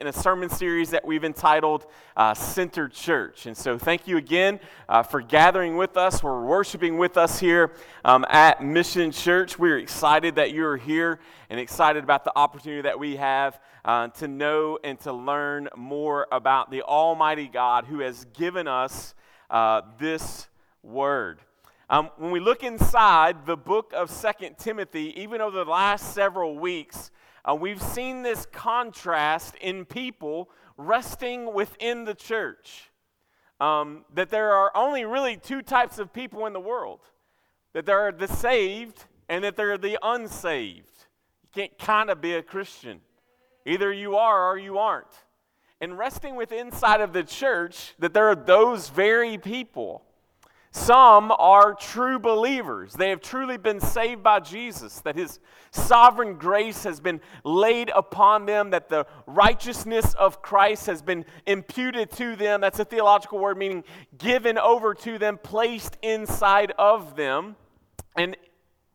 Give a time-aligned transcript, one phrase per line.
[0.00, 1.84] in a sermon series that we've entitled
[2.16, 3.44] uh, Centered Church.
[3.44, 6.22] And so, thank you again uh, for gathering with us.
[6.22, 9.58] We're worshiping with us here um, at Mission Church.
[9.58, 14.26] We're excited that you're here and excited about the opportunity that we have uh, to
[14.26, 19.14] know and to learn more about the Almighty God who has given us
[19.50, 20.48] uh, this
[20.82, 21.40] word.
[21.90, 26.58] Um, when we look inside the book of Second Timothy, even over the last several
[26.58, 27.10] weeks,
[27.48, 32.90] uh, we've seen this contrast in people resting within the church.
[33.60, 37.00] Um, that there are only really two types of people in the world
[37.72, 41.06] that there are the saved and that there are the unsaved.
[41.42, 43.00] You can't kind of be a Christian.
[43.64, 45.06] Either you are or you aren't.
[45.80, 50.02] And resting within inside of the church, that there are those very people
[50.72, 52.92] some are true believers.
[52.92, 55.40] They have truly been saved by Jesus, that his
[55.72, 62.12] sovereign grace has been laid upon them, that the righteousness of Christ has been imputed
[62.12, 62.60] to them.
[62.60, 63.82] That's a theological word meaning
[64.16, 67.56] given over to them, placed inside of them.
[68.16, 68.36] And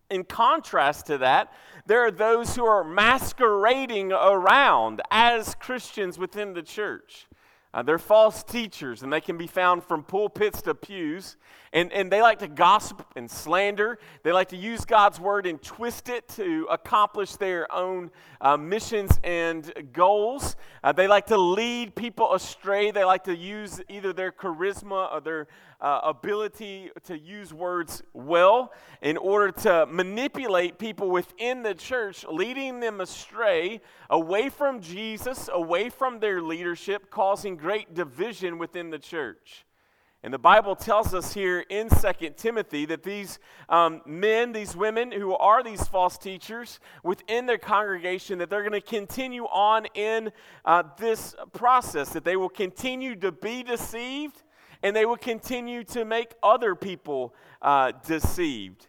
[0.09, 1.51] in contrast to that,
[1.87, 7.27] there are those who are masquerading around as Christians within the church.
[7.75, 11.35] Uh, they're false teachers, and they can be found from pulpits to pews.
[11.73, 13.99] And, and they like to gossip and slander.
[14.23, 19.19] They like to use God's word and twist it to accomplish their own uh, missions
[19.25, 20.55] and goals.
[20.85, 22.91] Uh, they like to lead people astray.
[22.91, 25.47] They like to use either their charisma or their
[25.81, 32.79] uh, ability to use words well in order to manipulate people within the church, leading
[32.79, 39.65] them astray away from Jesus, away from their leadership, causing great division within the church.
[40.25, 43.37] And the Bible tells us here in 2 Timothy that these
[43.69, 48.71] um, men, these women who are these false teachers within their congregation, that they're going
[48.71, 50.31] to continue on in
[50.65, 54.41] uh, this process, that they will continue to be deceived
[54.83, 58.87] and they will continue to make other people uh, deceived.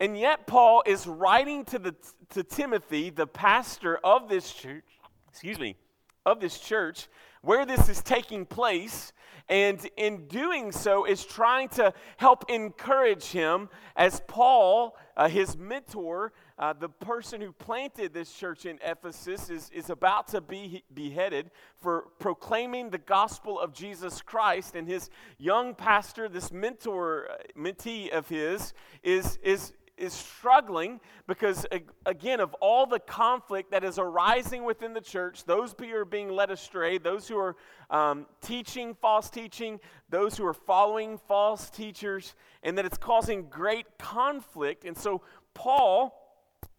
[0.00, 1.94] And yet, Paul is writing to, the,
[2.30, 4.84] to Timothy, the pastor of this church,
[5.28, 5.76] excuse me,
[6.24, 7.08] of this church,
[7.42, 9.12] where this is taking place
[9.48, 16.32] and in doing so is trying to help encourage him as Paul, uh, his mentor,
[16.58, 21.50] uh, the person who planted this church in Ephesus, is, is about to be beheaded
[21.80, 24.74] for proclaiming the gospel of Jesus Christ.
[24.74, 25.08] And his
[25.38, 28.72] young pastor, this mentor, uh, mentee of his,
[29.04, 31.64] is, is, is struggling because,
[32.06, 36.28] again, of all the conflict that is arising within the church, those who are being
[36.28, 37.56] led astray, those who are
[37.90, 43.86] um, teaching false teaching, those who are following false teachers, and that it's causing great
[43.96, 44.84] conflict.
[44.84, 45.22] And so,
[45.54, 46.27] Paul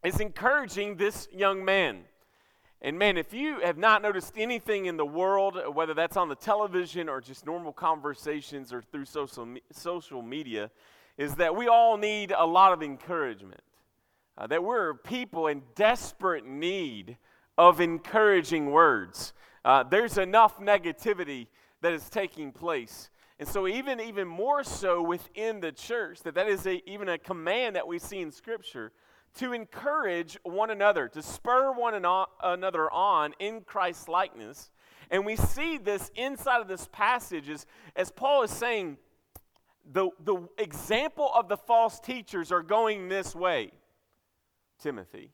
[0.04, 2.02] is encouraging this young man.
[2.82, 6.36] And man, if you have not noticed anything in the world, whether that's on the
[6.36, 10.72] television or just normal conversations or through social, social media,
[11.18, 13.62] is that we all need a lot of encouragement.
[14.38, 17.18] Uh, that we're people in desperate need
[17.58, 19.34] of encouraging words.
[19.66, 21.48] Uh, there's enough negativity
[21.82, 23.10] that is taking place.
[23.38, 27.18] And so, even, even more so within the church, that that is a, even a
[27.18, 28.94] command that we see in Scripture
[29.36, 31.94] to encourage one another, to spur one
[32.44, 34.70] another on in Christ's likeness.
[35.12, 38.98] And we see this inside of this passage as, as Paul is saying,
[39.92, 43.72] the, the example of the false teachers are going this way,
[44.82, 45.32] Timothy.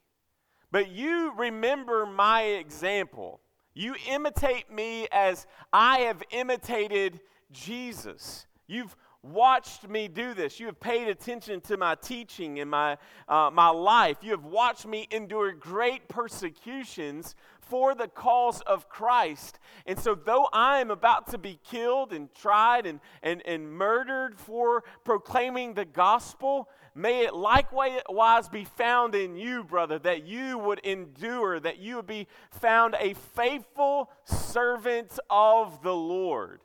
[0.72, 3.41] But you remember my example.
[3.73, 7.19] You imitate me as I have imitated
[7.51, 8.45] Jesus.
[8.67, 8.95] You've
[9.25, 10.59] watched me do this.
[10.59, 12.97] You have paid attention to my teaching and my,
[13.28, 14.18] uh, my life.
[14.22, 19.59] You have watched me endure great persecutions for the cause of Christ.
[19.86, 24.40] And so, though I am about to be killed and tried and, and, and murdered
[24.40, 30.80] for proclaiming the gospel, may it likewise be found in you, brother, that you would
[30.80, 36.62] endure, that you would be found a faithful servant of the Lord.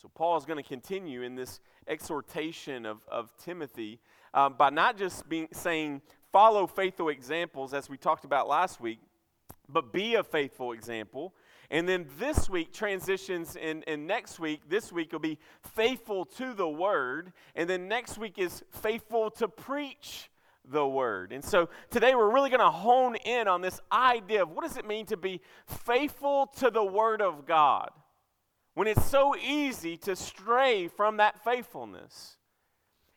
[0.00, 4.00] So, Paul is going to continue in this exhortation of, of Timothy
[4.32, 6.00] um, by not just being, saying,
[6.32, 8.98] follow faithful examples, as we talked about last week,
[9.68, 11.34] but be a faithful example.
[11.70, 15.38] And then this week transitions, and, and next week, this week will be
[15.74, 17.34] faithful to the word.
[17.54, 20.30] And then next week is faithful to preach
[20.64, 21.30] the word.
[21.30, 24.78] And so today we're really going to hone in on this idea of what does
[24.78, 27.90] it mean to be faithful to the word of God
[28.80, 32.38] when it's so easy to stray from that faithfulness.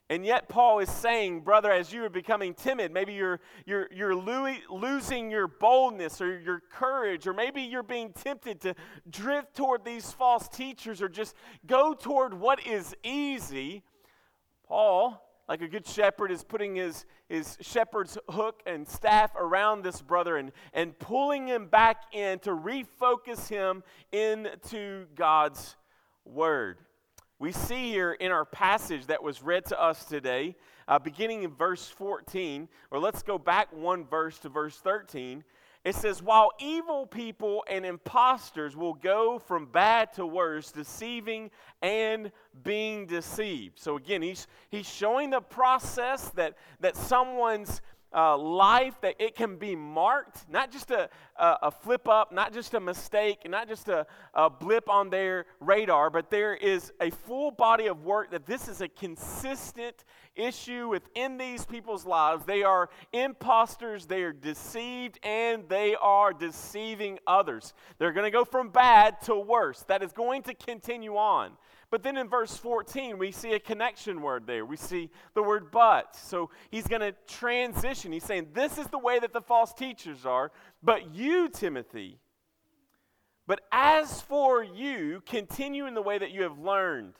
[0.10, 4.14] And yet, Paul is saying, brother, as you are becoming timid, maybe you're, you're, you're
[4.14, 8.76] lo- losing your boldness or your courage, or maybe you're being tempted to
[9.10, 11.34] drift toward these false teachers or just
[11.66, 13.84] go toward what is easy.
[14.68, 20.02] Paul, like a good shepherd, is putting his, his shepherd's hook and staff around this
[20.02, 25.76] brother and, and pulling him back in to refocus him into God's
[26.26, 26.80] word
[27.44, 30.56] we see here in our passage that was read to us today,
[30.88, 35.44] uh, beginning in verse 14, or let's go back one verse to verse 13.
[35.84, 41.52] It says, While evil people and impostors will go from bad to worse, deceiving
[41.82, 42.32] and
[42.64, 43.80] being deceived.
[43.80, 47.82] So again, he's, he's showing the process that, that someone's
[48.14, 52.54] uh, life that it can be marked, not just a, a, a, flip up, not
[52.54, 57.10] just a mistake, not just a, a blip on their radar, but there is a
[57.10, 60.04] full body of work that this is a consistent
[60.36, 62.46] issue within these people's lives.
[62.46, 67.74] They are imposters, they are deceived, and they are deceiving others.
[67.98, 69.84] They're going to go from bad to worse.
[69.88, 71.54] That is going to continue on.
[71.94, 74.66] But then in verse 14, we see a connection word there.
[74.66, 76.16] We see the word but.
[76.16, 78.12] So he's going to transition.
[78.12, 80.52] He's saying, This is the way that the false teachers are,
[80.82, 82.18] but you, Timothy,
[83.46, 87.14] but as for you, continue in the way that you have learned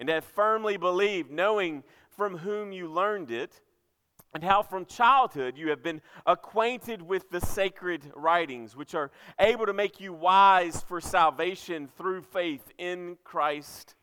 [0.00, 1.84] and have firmly believed, knowing
[2.16, 3.60] from whom you learned it,
[4.34, 9.66] and how from childhood you have been acquainted with the sacred writings, which are able
[9.66, 13.94] to make you wise for salvation through faith in Christ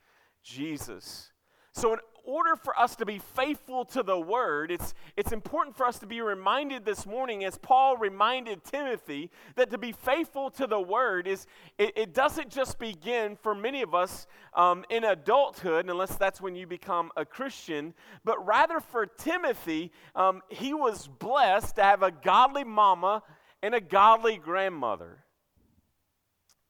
[0.43, 1.31] Jesus.
[1.71, 5.85] So, in order for us to be faithful to the word, it's, it's important for
[5.85, 10.67] us to be reminded this morning, as Paul reminded Timothy, that to be faithful to
[10.67, 11.47] the word is
[11.77, 16.55] it, it doesn't just begin for many of us um, in adulthood, unless that's when
[16.55, 17.93] you become a Christian,
[18.23, 23.23] but rather for Timothy, um, he was blessed to have a godly mama
[23.61, 25.22] and a godly grandmother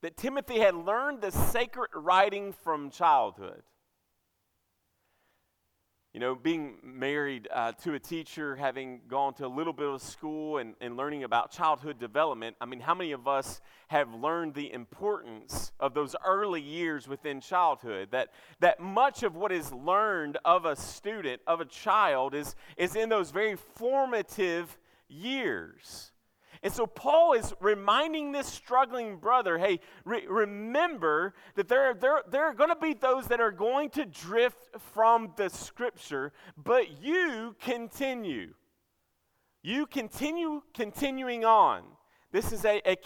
[0.03, 3.63] that Timothy had learned the sacred writing from childhood.
[6.13, 10.01] You know, being married uh, to a teacher, having gone to a little bit of
[10.01, 14.55] school and, and learning about childhood development, I mean, how many of us have learned
[14.55, 18.09] the importance of those early years within childhood?
[18.11, 18.29] That,
[18.59, 23.07] that much of what is learned of a student, of a child, is, is in
[23.07, 24.77] those very formative
[25.07, 26.12] years.
[26.63, 32.45] And so Paul is reminding this struggling brother hey, re- remember that there, there, there
[32.45, 37.55] are going to be those that are going to drift from the scripture, but you
[37.59, 38.53] continue.
[39.61, 41.83] You continue continuing on.
[42.33, 42.97] This is a, a,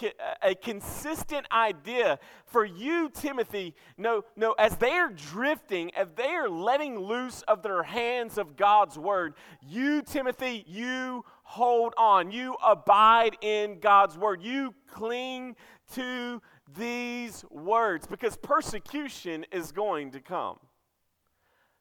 [0.42, 3.74] a, consistent idea for you, Timothy.
[3.98, 8.56] No, no, as they are drifting, as they are letting loose of their hands of
[8.56, 12.30] God's word, you, Timothy, you hold on.
[12.30, 14.42] You abide in God's word.
[14.42, 15.56] You cling
[15.94, 16.42] to
[16.76, 20.58] these words because persecution is going to come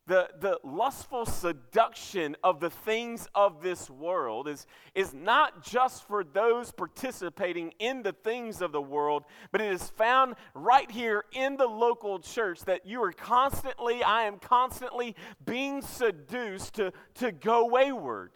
[0.08, 4.66] the, the lustful seduction of the things of this world is,
[4.96, 9.90] is not just for those participating in the things of the world, but it is
[9.90, 15.16] found right here in the local church that you are constantly, I am constantly
[15.46, 18.32] being seduced to, to go wayward,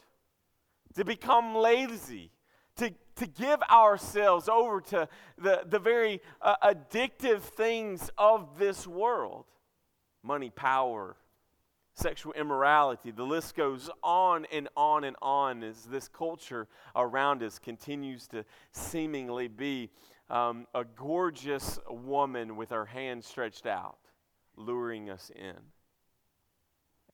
[0.96, 2.32] to become lazy,
[2.78, 5.08] to, to give ourselves over to
[5.38, 9.46] the, the very uh, addictive things of this world
[10.24, 11.15] money, power
[11.94, 13.12] sexual immorality.
[13.12, 18.46] The list goes on and on and on as this culture around us continues to
[18.72, 19.89] seemingly be
[20.30, 24.00] um, a gorgeous woman with her hand stretched out,
[24.56, 25.58] luring us in.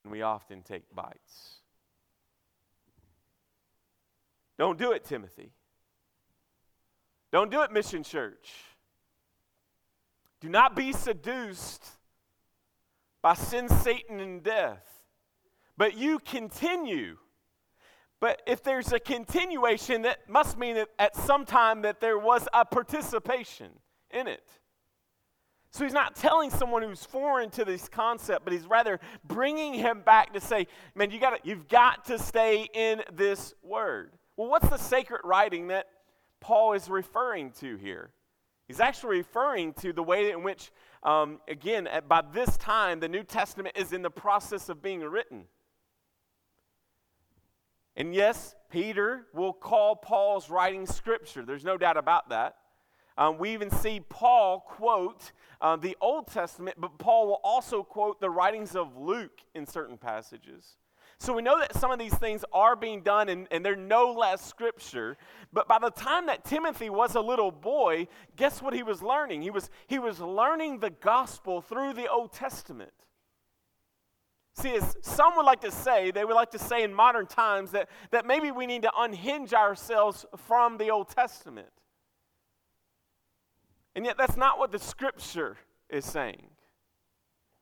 [0.03, 1.56] And we often take bites.
[4.57, 5.51] Don't do it, Timothy.
[7.31, 8.49] Don't do it, Mission Church.
[10.39, 11.85] Do not be seduced
[13.21, 14.85] by sin, Satan, and death.
[15.77, 17.17] But you continue.
[18.19, 22.47] But if there's a continuation, that must mean that at some time that there was
[22.53, 23.71] a participation
[24.09, 24.43] in it.
[25.71, 30.01] So he's not telling someone who's foreign to this concept, but he's rather bringing him
[30.01, 34.11] back to say, man, you got you've got to stay in this word.
[34.37, 35.87] Well, what's the sacred writing that
[36.39, 38.11] Paul is referring to here?
[38.67, 43.07] He's actually referring to the way in which um, again, at, by this time, the
[43.07, 45.45] New Testament is in the process of being written.
[47.95, 51.43] And yes, Peter will call Paul's writing scripture.
[51.43, 52.57] There's no doubt about that.
[53.17, 58.21] Um, we even see Paul quote uh, the Old Testament, but Paul will also quote
[58.21, 60.77] the writings of Luke in certain passages.
[61.19, 64.11] So we know that some of these things are being done and, and they're no
[64.11, 65.17] less scripture.
[65.51, 69.41] But by the time that Timothy was a little boy, guess what he was learning?
[69.41, 72.91] He was, he was learning the gospel through the Old Testament.
[74.55, 77.71] See, as some would like to say, they would like to say in modern times
[77.71, 81.69] that, that maybe we need to unhinge ourselves from the Old Testament.
[83.95, 85.57] And yet, that's not what the scripture
[85.89, 86.47] is saying.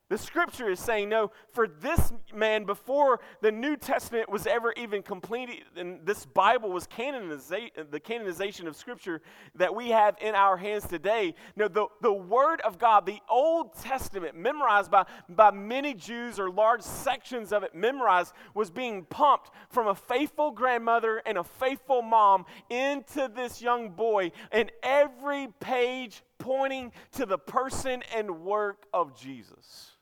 [0.07, 5.01] The scripture is saying, no, for this man, before the New Testament was ever even
[5.01, 9.23] completed, and this Bible was canoniza- the canonization of scripture
[9.55, 11.33] that we have in our hands today.
[11.55, 16.51] No, the, the Word of God, the Old Testament, memorized by, by many Jews or
[16.51, 22.03] large sections of it memorized, was being pumped from a faithful grandmother and a faithful
[22.03, 29.19] mom into this young boy, and every page pointing to the person and work of
[29.19, 29.94] Jesus.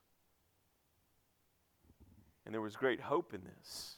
[2.45, 3.95] And there was great hope in this.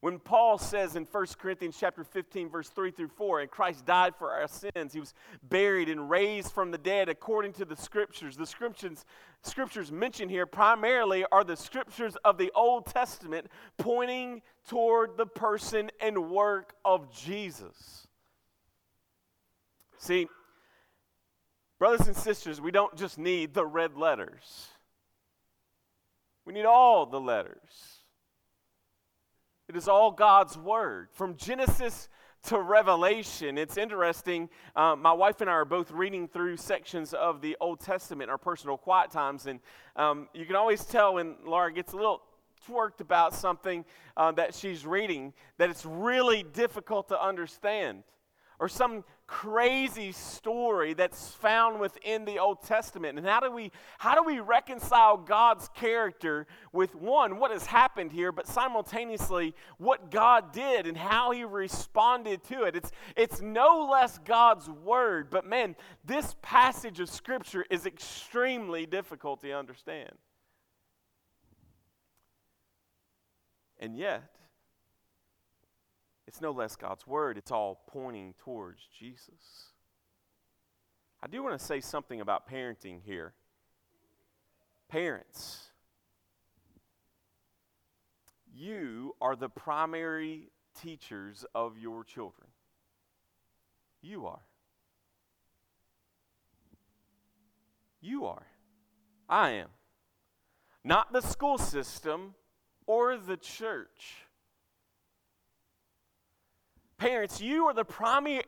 [0.00, 4.14] When Paul says in 1 Corinthians chapter 15 verse 3 through 4, and Christ died
[4.16, 8.36] for our sins, he was buried and raised from the dead according to the scriptures.
[8.36, 9.04] The scriptures
[9.42, 15.90] scriptures mentioned here primarily are the scriptures of the Old Testament pointing toward the person
[16.00, 18.06] and work of Jesus.
[19.98, 20.28] See,
[21.80, 24.68] brothers and sisters, we don't just need the red letters.
[26.48, 27.98] We need all the letters.
[29.68, 31.08] It is all God's Word.
[31.12, 32.08] From Genesis
[32.44, 33.58] to Revelation.
[33.58, 34.48] It's interesting.
[34.74, 38.30] Um, my wife and I are both reading through sections of the Old Testament in
[38.30, 39.60] our personal quiet times, and
[39.94, 42.22] um, you can always tell when Laura gets a little
[42.66, 43.84] twerked about something
[44.16, 48.04] uh, that she's reading that it's really difficult to understand
[48.58, 53.18] or some crazy story that's found within the Old Testament.
[53.18, 58.10] And how do we how do we reconcile God's character with one what has happened
[58.10, 62.74] here, but simultaneously what God did and how he responded to it.
[62.74, 69.42] It's it's no less God's word, but man, this passage of scripture is extremely difficult
[69.42, 70.12] to understand.
[73.78, 74.37] And yet,
[76.28, 79.72] it's no less God's word, it's all pointing towards Jesus.
[81.22, 83.32] I do want to say something about parenting here.
[84.90, 85.70] Parents,
[88.54, 92.48] you are the primary teachers of your children.
[94.02, 94.42] You are.
[98.02, 98.46] You are.
[99.30, 99.68] I am.
[100.84, 102.34] Not the school system
[102.86, 104.27] or the church.
[106.98, 108.42] Parents, you are the primary,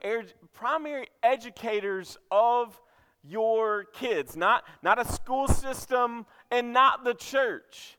[0.52, 2.80] primary educators of
[3.22, 7.96] your kids, not, not a school system and not the church.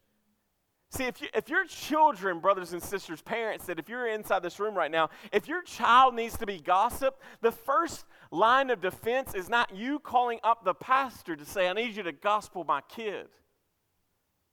[0.90, 4.60] See, if, you, if your children, brothers and sisters, parents, that if you're inside this
[4.60, 9.34] room right now, if your child needs to be gospeled, the first line of defense
[9.34, 12.82] is not you calling up the pastor to say, I need you to gospel my
[12.90, 13.28] kid.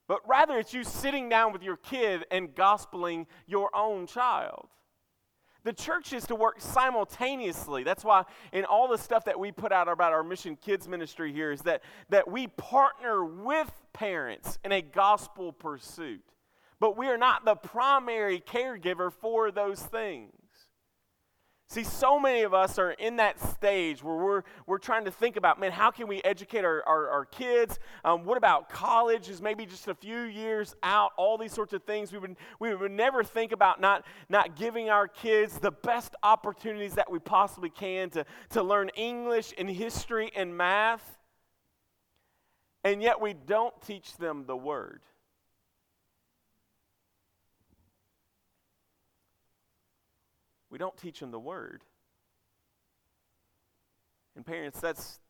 [0.07, 4.69] But rather, it's you sitting down with your kid and gospeling your own child.
[5.69, 7.85] The church is to work simultaneously.
[7.85, 11.31] That's why in all the stuff that we put out about our mission kids ministry
[11.31, 16.25] here is that, that we partner with parents in a gospel pursuit.
[16.81, 20.33] But we are not the primary caregiver for those things.
[21.71, 25.37] See, so many of us are in that stage where we're, we're trying to think
[25.37, 27.79] about, man, how can we educate our, our, our kids?
[28.07, 31.13] Um, what about college is maybe just a few years out?
[31.19, 32.11] All these sorts of things.
[32.11, 36.95] We would, we would never think about not, not giving our kids the best opportunities
[36.95, 41.19] that we possibly can to, to learn English and history and math.
[42.83, 45.03] And yet we don't teach them the Word.
[50.71, 51.83] We don't teach them the word.
[54.37, 55.21] And parents, that's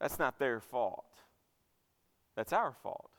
[0.00, 1.06] that's not their fault.
[2.36, 3.10] That's our fault.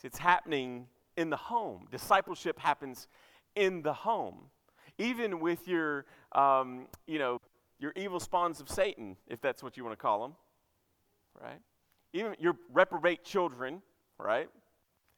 [0.00, 0.86] See, it's happening
[1.16, 1.86] in the home.
[1.90, 3.06] Discipleship happens
[3.54, 4.46] in the home.
[4.98, 7.40] Even with your, um, you know,
[7.78, 10.34] your evil spawns of Satan, if that's what you want to call them,
[11.40, 11.60] right?
[12.12, 13.82] Even your reprobate children,
[14.18, 14.48] right?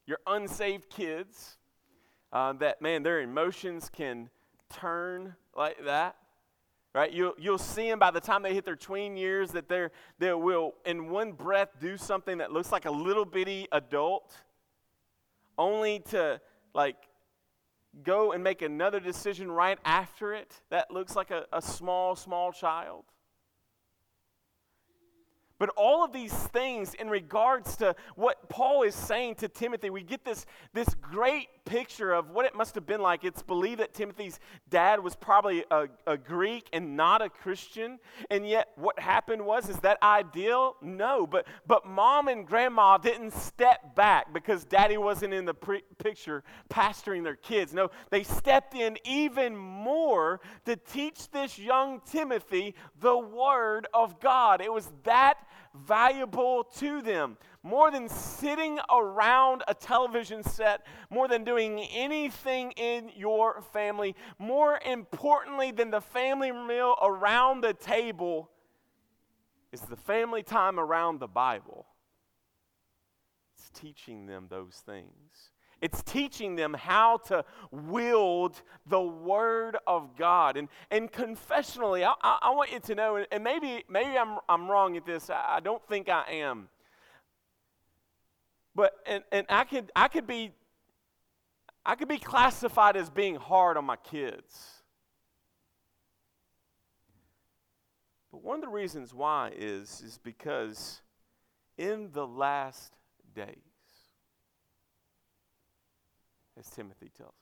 [0.06, 1.58] Your unsaved kids,
[2.32, 4.30] uh, that, man, their emotions can
[4.70, 6.16] turn like that.
[6.94, 7.10] Right?
[7.10, 10.34] You'll, you'll see them by the time they hit their tween years that they're, they
[10.34, 14.36] will, in one breath, do something that looks like a little bitty adult,
[15.56, 16.38] only to,
[16.74, 16.96] like,
[18.04, 22.52] go and make another decision right after it that looks like a, a small, small
[22.52, 23.04] child.
[25.62, 30.02] But all of these things, in regards to what Paul is saying to Timothy, we
[30.02, 33.22] get this, this great picture of what it must have been like.
[33.22, 34.40] It's believed that Timothy's
[34.70, 38.00] dad was probably a, a Greek and not a Christian.
[38.28, 40.74] And yet, what happened was, is that ideal?
[40.82, 41.28] No.
[41.28, 46.42] But, but mom and grandma didn't step back because daddy wasn't in the pre- picture
[46.70, 47.72] pastoring their kids.
[47.72, 54.60] No, they stepped in even more to teach this young Timothy the Word of God.
[54.60, 55.36] It was that
[55.74, 57.36] valuable to them.
[57.62, 64.80] More than sitting around a television set, more than doing anything in your family, more
[64.84, 68.50] importantly than the family meal around the table,
[69.70, 71.86] is the family time around the Bible.
[73.56, 75.51] It's teaching them those things.
[75.82, 80.56] It's teaching them how to wield the Word of God.
[80.56, 84.70] And, and confessionally, I, I, I want you to know, and maybe, maybe I'm, I'm
[84.70, 86.68] wrong at this, I, I don't think I am.
[88.76, 90.52] But, and, and I, could, I, could be,
[91.84, 94.82] I could be classified as being hard on my kids.
[98.30, 101.02] But one of the reasons why is, is because
[101.76, 102.92] in the last
[103.34, 103.71] days,
[106.58, 107.34] as Timothy tells us.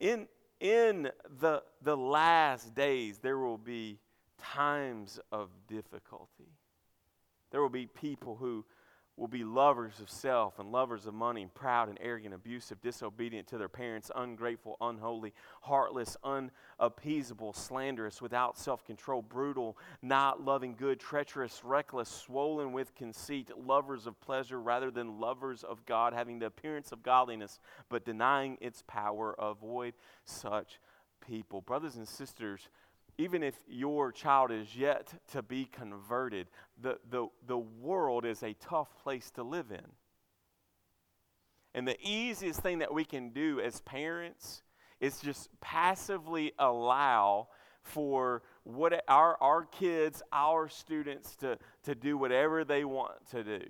[0.00, 0.26] In,
[0.60, 3.98] in the, the last days, there will be
[4.38, 6.48] times of difficulty.
[7.50, 8.64] There will be people who
[9.20, 13.58] will be lovers of self and lovers of money, proud and arrogant, abusive, disobedient to
[13.58, 21.60] their parents, ungrateful, unholy, heartless, unappeasable, slanderous, without self control, brutal, not loving good, treacherous,
[21.62, 26.90] reckless, swollen with conceit, lovers of pleasure rather than lovers of God, having the appearance
[26.90, 27.60] of godliness,
[27.90, 29.34] but denying its power.
[29.38, 29.92] Avoid
[30.24, 30.80] such
[31.20, 31.60] people.
[31.60, 32.70] Brothers and sisters,
[33.20, 36.46] even if your child is yet to be converted,
[36.80, 39.84] the, the, the world is a tough place to live in.
[41.74, 44.62] And the easiest thing that we can do as parents
[45.00, 47.48] is just passively allow
[47.82, 53.64] for what our, our kids, our students to, to do whatever they want to do.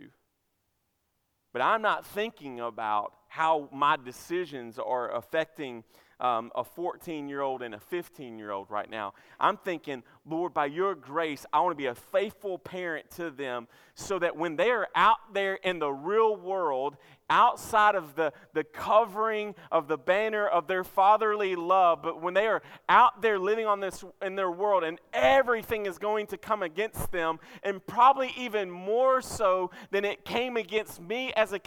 [1.53, 5.83] But I'm not thinking about how my decisions are affecting
[6.21, 9.15] um, a 14 year old and a 15 year old right now.
[9.39, 13.69] I'm thinking, Lord, by your grace, I want to be a faithful parent to them
[13.95, 16.97] so that when they are out there in the real world
[17.31, 22.47] outside of the, the covering of the banner of their fatherly love, but when they
[22.47, 26.63] are out there living on this in their world and everything is going to come
[26.63, 31.59] against them, and probably even more so than it came against me as a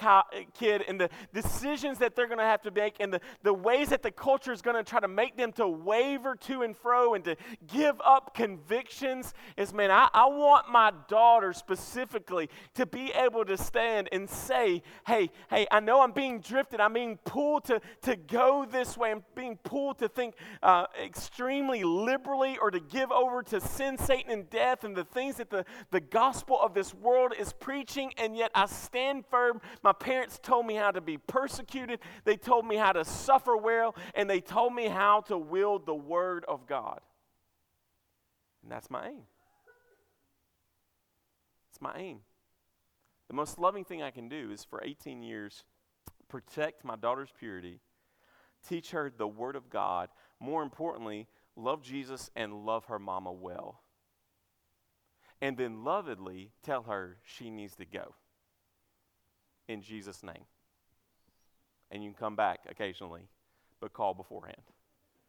[0.54, 3.90] kid, and the decisions that they're going to have to make, and the, the ways
[3.90, 7.14] that the culture is going to try to make them to waver to and fro
[7.14, 7.36] and to
[7.68, 13.58] give up convictions, is man, I, I want my daughter specifically to be able to
[13.58, 16.80] stand and say, hey, hey, I know I'm being drifted.
[16.80, 19.12] I'm being pulled to, to go this way.
[19.12, 24.32] I'm being pulled to think uh, extremely liberally or to give over to sin, Satan,
[24.32, 28.14] and death and the things that the, the gospel of this world is preaching.
[28.18, 29.62] And yet I stand firm.
[29.84, 33.96] My parents told me how to be persecuted, they told me how to suffer well,
[34.16, 37.00] and they told me how to wield the word of God.
[38.64, 39.24] And that's my aim.
[41.70, 42.20] It's my aim.
[43.28, 45.64] The most loving thing I can do is for 18 years
[46.28, 47.80] protect my daughter's purity,
[48.68, 50.10] teach her the Word of God,
[50.40, 53.82] more importantly, love Jesus and love her mama well.
[55.42, 58.16] And then lovedly tell her she needs to go.
[59.68, 60.46] In Jesus' name.
[61.92, 63.28] And you can come back occasionally,
[63.80, 64.64] but call beforehand,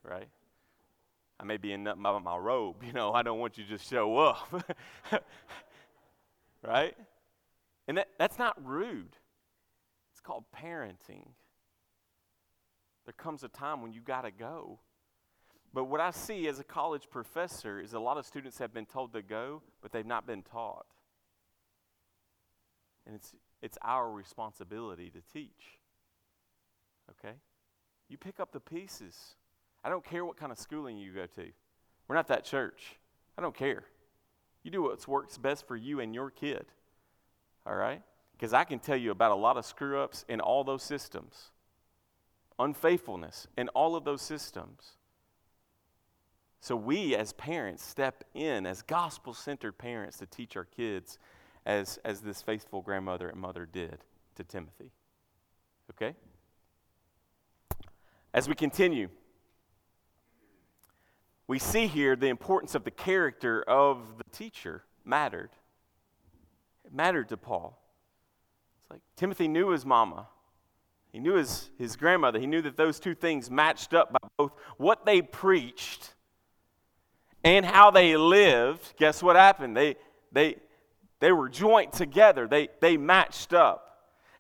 [0.03, 0.29] right?
[1.39, 3.91] I may be in but my robe, you know, I don't want you to just
[3.91, 4.65] show up.
[6.63, 6.97] right?
[7.87, 9.17] And that, that's not rude,
[10.13, 11.29] it's called parenting.
[13.05, 14.81] There comes a time when you got to go.
[15.75, 18.87] But what I see as a college professor is a lot of students have been
[18.87, 20.87] told to go, but they've not been taught.
[23.07, 25.79] And it's, it's our responsibility to teach.
[27.11, 27.35] Okay?
[28.09, 29.35] You pick up the pieces.
[29.85, 31.51] I don't care what kind of schooling you go to.
[32.09, 32.97] We're not that church.
[33.37, 33.85] I don't care.
[34.63, 36.67] You do what works best for you and your kid
[37.67, 38.03] all right?
[38.33, 41.51] Because I can tell you about a lot of screw ups in all those systems,
[42.59, 44.93] unfaithfulness in all of those systems.
[46.61, 51.19] So, we as parents step in as gospel centered parents to teach our kids
[51.67, 53.99] as, as this faithful grandmother and mother did
[54.37, 54.91] to Timothy.
[55.91, 56.15] Okay?
[58.33, 59.09] As we continue,
[61.47, 65.51] we see here the importance of the character of the teacher mattered.
[66.85, 67.79] It mattered to Paul.
[68.83, 70.29] It's like Timothy knew his mama,
[71.15, 72.41] he knew his, his grandmother.
[72.41, 76.13] He knew that those two things matched up by both what they preached
[77.45, 78.95] and how they lived.
[78.97, 79.77] Guess what happened?
[79.77, 79.95] They,
[80.33, 80.57] they,
[81.21, 83.85] they were joint together, they, they matched up.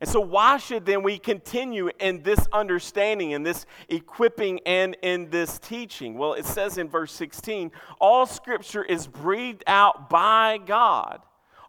[0.00, 5.30] And so, why should then we continue in this understanding, in this equipping, and in
[5.30, 6.18] this teaching?
[6.18, 11.22] Well, it says in verse 16 all scripture is breathed out by God.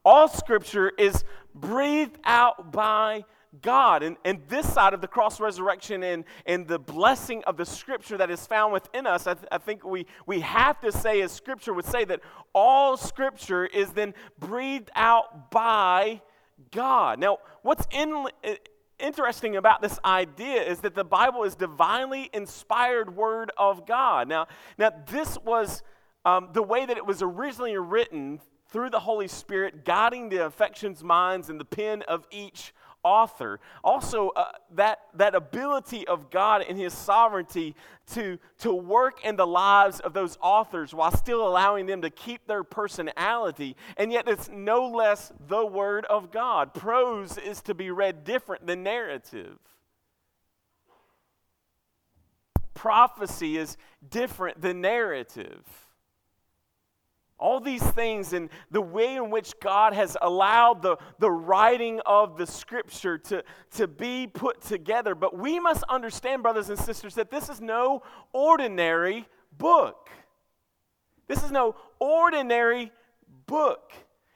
[0.05, 3.25] All scripture is breathed out by
[3.61, 4.03] God.
[4.03, 8.17] And, and this side of the cross resurrection and, and the blessing of the scripture
[8.17, 11.31] that is found within us, I, th- I think we, we have to say, as
[11.31, 12.21] scripture would say, that
[12.53, 16.21] all scripture is then breathed out by
[16.71, 17.19] God.
[17.19, 18.27] Now, what's in,
[18.99, 24.27] interesting about this idea is that the Bible is divinely inspired word of God.
[24.27, 25.81] Now, now this was
[26.23, 28.39] um, the way that it was originally written
[28.75, 33.61] through the Holy Spirit, guiding the affections, minds, and the pen of each author.
[33.85, 37.73] Also, uh, that, that ability of God in His sovereignty
[38.07, 42.47] to, to work in the lives of those authors while still allowing them to keep
[42.47, 43.77] their personality.
[43.95, 46.73] And yet, it's no less the Word of God.
[46.73, 49.57] Prose is to be read different than narrative.
[52.73, 53.77] Prophecy is
[54.09, 55.84] different than narrative.
[57.37, 62.37] All these things and the way in which God has allowed the, the writing of
[62.37, 63.43] the scripture to,
[63.75, 65.15] to be put together.
[65.15, 70.09] But we must understand, brothers and sisters, that this is no ordinary book.
[71.27, 72.91] This is no ordinary
[73.47, 73.91] book.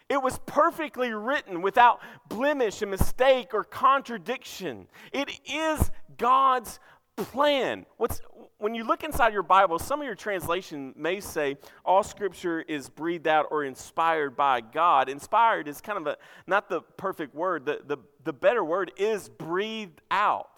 [0.10, 4.88] It was perfectly written without blemish and mistake or contradiction.
[5.14, 6.80] It is God's
[7.16, 7.86] plan.
[7.98, 8.22] What's,
[8.60, 12.89] when you look inside your Bible, some of your translation may say all scripture is
[12.89, 15.10] breathed out or inspired by God.
[15.10, 17.65] Inspired is kind of a, not the perfect word.
[17.65, 20.50] The, the, the better word is breathed out.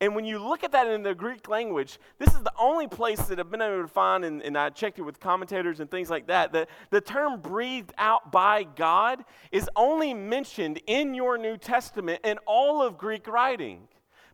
[0.00, 3.20] And when you look at that in the Greek language, this is the only place
[3.26, 6.08] that I've been able to find, and, and I checked it with commentators and things
[6.08, 11.58] like that, that the term breathed out by God is only mentioned in your New
[11.58, 13.86] Testament in all of Greek writing.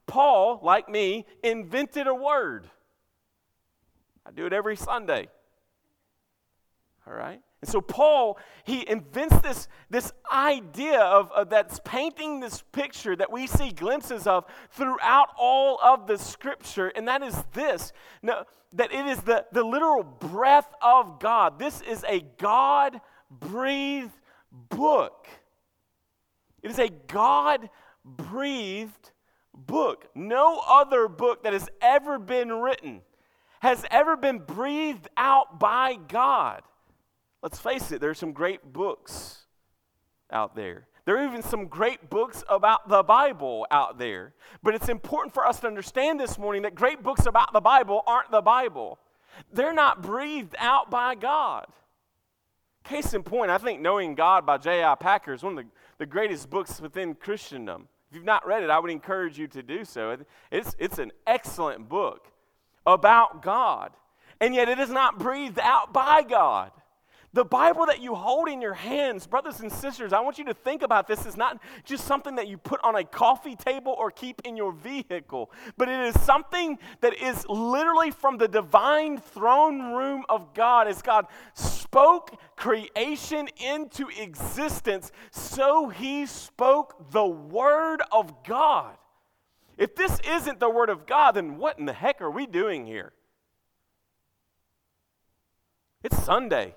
[0.07, 2.71] Paul, like me, invented a word.
[4.27, 5.29] I do it every Sunday.
[7.07, 7.41] All right?
[7.61, 13.31] And so Paul, he invents this, this idea of, of that's painting this picture that
[13.31, 18.93] we see glimpses of throughout all of the scripture, and that is this no, that
[18.93, 21.59] it is the, the literal breath of God.
[21.59, 24.13] This is a God breathed
[24.71, 25.27] book.
[26.63, 27.69] It is a God
[28.05, 29.11] breathed
[29.55, 30.09] book.
[30.15, 33.03] No other book that has ever been written
[33.61, 36.63] has ever been breathed out by God.
[37.43, 39.47] Let's face it, there's some great books
[40.31, 40.87] out there.
[41.05, 44.35] There are even some great books about the Bible out there.
[44.63, 48.03] But it's important for us to understand this morning that great books about the Bible
[48.07, 48.99] aren't the Bible.
[49.53, 51.67] They're not breathed out by God.
[52.85, 54.95] Case in point, I think Knowing God by J.I.
[54.97, 57.89] Packer is one of the, the greatest books within Christendom.
[58.11, 60.17] If you've not read it, I would encourage you to do so.
[60.51, 62.31] It's, it's an excellent book
[62.87, 63.93] about God,
[64.41, 66.73] and yet it is not breathed out by God.
[67.33, 70.55] The Bible that you hold in your hands, brothers and sisters, I want you to
[70.55, 74.11] think about this is not just something that you put on a coffee table or
[74.11, 79.93] keep in your vehicle, but it is something that is literally from the divine throne
[79.93, 88.43] room of God as God spoke creation into existence, so he spoke the word of
[88.43, 88.97] God.
[89.81, 92.85] If this isn't the Word of God, then what in the heck are we doing
[92.85, 93.15] here?
[96.05, 96.75] It's Sunday.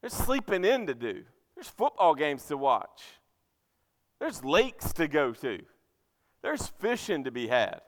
[0.00, 3.02] There's sleeping in to do, there's football games to watch,
[4.20, 5.58] there's lakes to go to,
[6.40, 7.80] there's fishing to be had.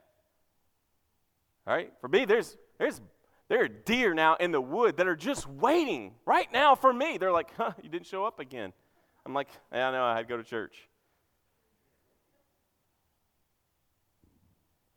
[1.65, 1.93] All right?
[2.01, 3.01] For me, there's, there's
[3.49, 7.17] there are deer now in the wood that are just waiting right now for me.
[7.17, 8.73] They're like, huh, you didn't show up again.
[9.25, 10.75] I'm like, yeah, I know, I had to go to church.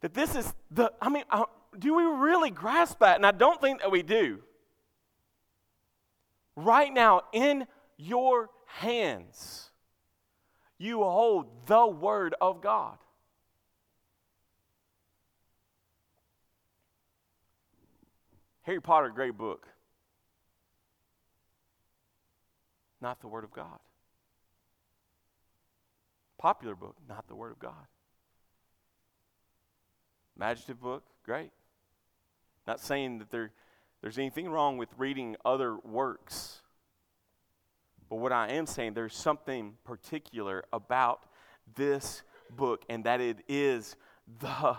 [0.06, 1.46] That this is the, I mean, uh,
[1.80, 3.16] do we really grasp that?
[3.16, 4.38] And I don't think that we do.
[6.56, 7.66] Right now, in
[7.98, 9.72] your hands,
[10.78, 13.00] you hold the Word of God.
[18.62, 19.66] Harry Potter, great book.
[23.02, 23.80] Not the Word of God.
[26.38, 27.88] Popular book, not the Word of God.
[30.36, 31.52] Imaginative book, great.
[32.68, 33.52] Not saying that they're,
[34.02, 36.62] there's anything wrong with reading other works.
[38.10, 41.24] But what I am saying, there's something particular about
[41.76, 43.96] this book, and that it is
[44.40, 44.78] the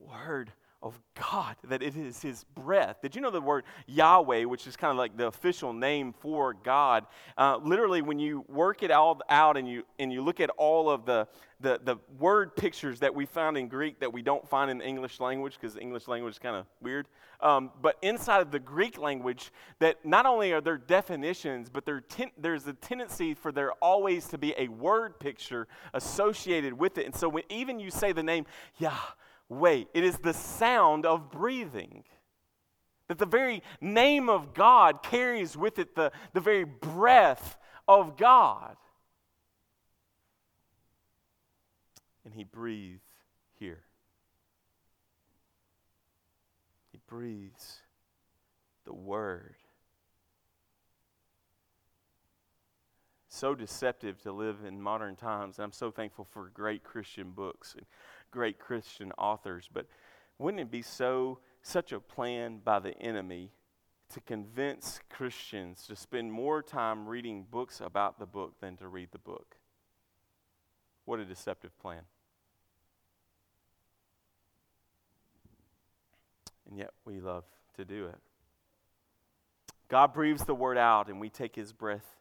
[0.00, 3.02] Word of God, that it is His breath.
[3.02, 6.54] Did you know the word Yahweh, which is kind of like the official name for
[6.54, 7.06] God?
[7.36, 10.88] Uh, literally, when you work it all out and you and you look at all
[10.88, 11.26] of the,
[11.60, 14.86] the the word pictures that we found in Greek that we don't find in the
[14.86, 17.08] English language because English language is kind of weird.
[17.40, 22.00] Um, but inside of the Greek language, that not only are there definitions, but there
[22.00, 27.06] ten, there's a tendency for there always to be a word picture associated with it.
[27.06, 28.46] And so when even you say the name
[28.78, 28.92] Yah
[29.48, 29.88] wait.
[29.94, 32.04] It is the sound of breathing.
[33.08, 37.56] That the very name of God carries with it the, the very breath
[37.86, 38.76] of God.
[42.24, 43.00] And he breathed
[43.58, 43.80] here.
[46.92, 47.78] He breathes
[48.84, 49.54] the word.
[53.30, 55.58] So deceptive to live in modern times.
[55.58, 57.86] And I'm so thankful for great Christian books and
[58.30, 59.86] great Christian authors, but
[60.38, 63.50] wouldn't it be so such a plan by the enemy
[64.10, 69.08] to convince Christians to spend more time reading books about the book than to read
[69.12, 69.56] the book?
[71.04, 72.02] What a deceptive plan.
[76.68, 77.44] And yet we love
[77.76, 78.18] to do it.
[79.88, 82.17] God breathes the word out, and we take his breath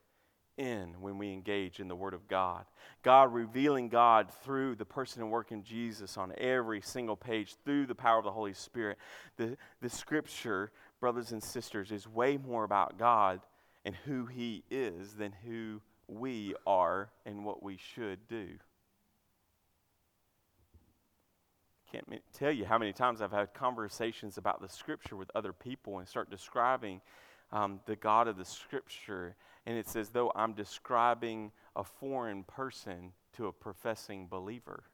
[0.57, 2.65] in when we engage in the Word of God.
[3.03, 7.85] God revealing God through the person and work in Jesus on every single page through
[7.85, 8.97] the power of the Holy Spirit.
[9.37, 13.41] The, the Scripture, brothers and sisters, is way more about God
[13.85, 18.47] and who He is than who we are and what we should do.
[21.91, 25.99] Can't tell you how many times I've had conversations about the Scripture with other people
[25.99, 26.99] and start describing
[27.51, 29.35] um, the God of the Scripture
[29.67, 34.85] and it's as though I'm describing a foreign person to a professing believer.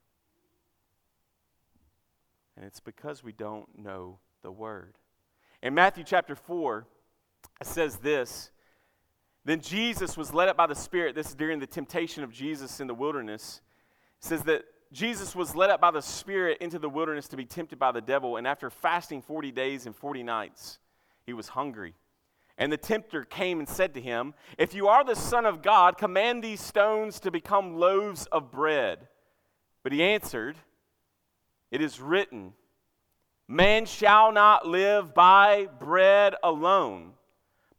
[2.57, 4.95] And it's because we don't know the word.
[5.61, 6.87] In Matthew chapter 4,
[7.61, 8.49] it says this
[9.45, 11.13] Then Jesus was led up by the Spirit.
[11.13, 13.61] This is during the temptation of Jesus in the wilderness.
[14.19, 17.45] It says that Jesus was led up by the Spirit into the wilderness to be
[17.45, 18.37] tempted by the devil.
[18.37, 20.79] And after fasting 40 days and 40 nights,
[21.27, 21.93] he was hungry.
[22.63, 25.97] And the tempter came and said to him, If you are the Son of God,
[25.97, 29.09] command these stones to become loaves of bread.
[29.83, 30.55] But he answered,
[31.71, 32.53] It is written,
[33.49, 37.15] Man shall not live by bread alone,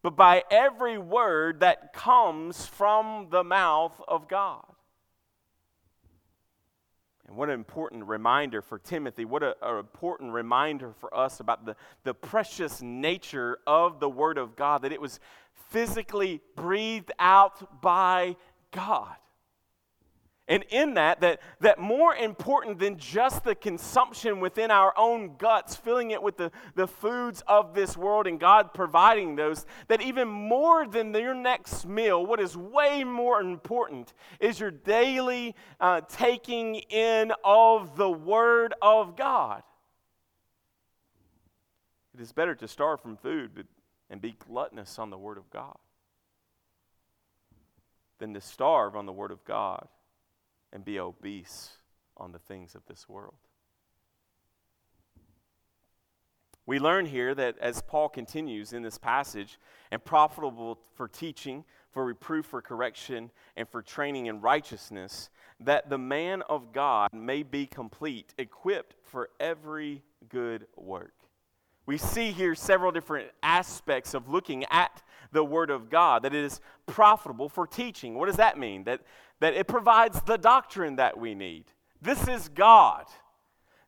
[0.02, 4.66] but by every word that comes from the mouth of God.
[7.26, 9.24] And what an important reminder for Timothy.
[9.24, 14.56] What an important reminder for us about the, the precious nature of the Word of
[14.56, 15.20] God, that it was
[15.70, 18.36] physically breathed out by
[18.70, 19.16] God.
[20.46, 25.74] And in that, that, that more important than just the consumption within our own guts,
[25.74, 30.28] filling it with the, the foods of this world and God providing those, that even
[30.28, 36.74] more than your next meal, what is way more important is your daily uh, taking
[36.74, 39.62] in of the Word of God.
[42.14, 43.66] It is better to starve from food
[44.10, 45.78] and be gluttonous on the Word of God
[48.18, 49.88] than to starve on the Word of God
[50.74, 51.78] and be obese
[52.18, 53.34] on the things of this world.
[56.66, 59.58] We learn here that as Paul continues in this passage,
[59.90, 65.98] and profitable for teaching, for reproof, for correction, and for training in righteousness, that the
[65.98, 71.14] man of God may be complete, equipped for every good work.
[71.86, 76.44] We see here several different aspects of looking at the Word of God, that it
[76.44, 78.14] is profitable for teaching.
[78.14, 78.84] What does that mean?
[78.84, 79.02] That,
[79.40, 81.64] that it provides the doctrine that we need.
[82.00, 83.04] This is God.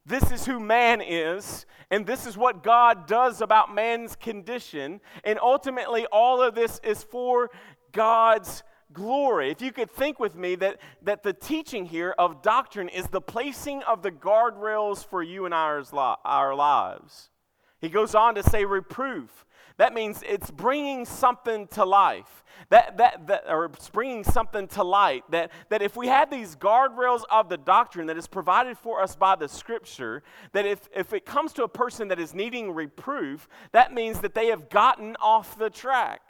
[0.05, 5.01] This is who man is, and this is what God does about man's condition.
[5.25, 7.51] And ultimately, all of this is for
[7.91, 9.51] God's glory.
[9.51, 13.21] If you could think with me that, that the teaching here of doctrine is the
[13.21, 17.31] placing of the guardrails for you and ours, our lives.
[17.81, 19.45] He goes on to say reproof.
[19.79, 22.45] That means it's bringing something to life.
[22.71, 25.25] That, that, that, or it's bringing something to light.
[25.31, 29.15] That, that if we have these guardrails of the doctrine that is provided for us
[29.15, 33.49] by the scripture, that if, if it comes to a person that is needing reproof,
[33.73, 36.23] that means that they have gotten off the track.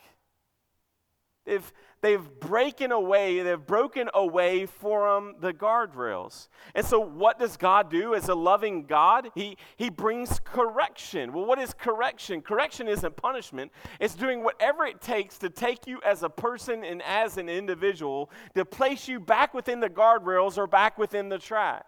[1.47, 1.73] If
[2.07, 6.47] they've broken away, they've broken away from the guardrails.
[6.73, 9.31] And so what does God do as a loving God?
[9.35, 11.33] He, he brings correction.
[11.33, 12.43] Well, what is correction?
[12.43, 13.73] Correction isn't punishment.
[13.99, 18.31] It's doing whatever it takes to take you as a person and as an individual
[18.55, 21.87] to place you back within the guardrails or back within the track.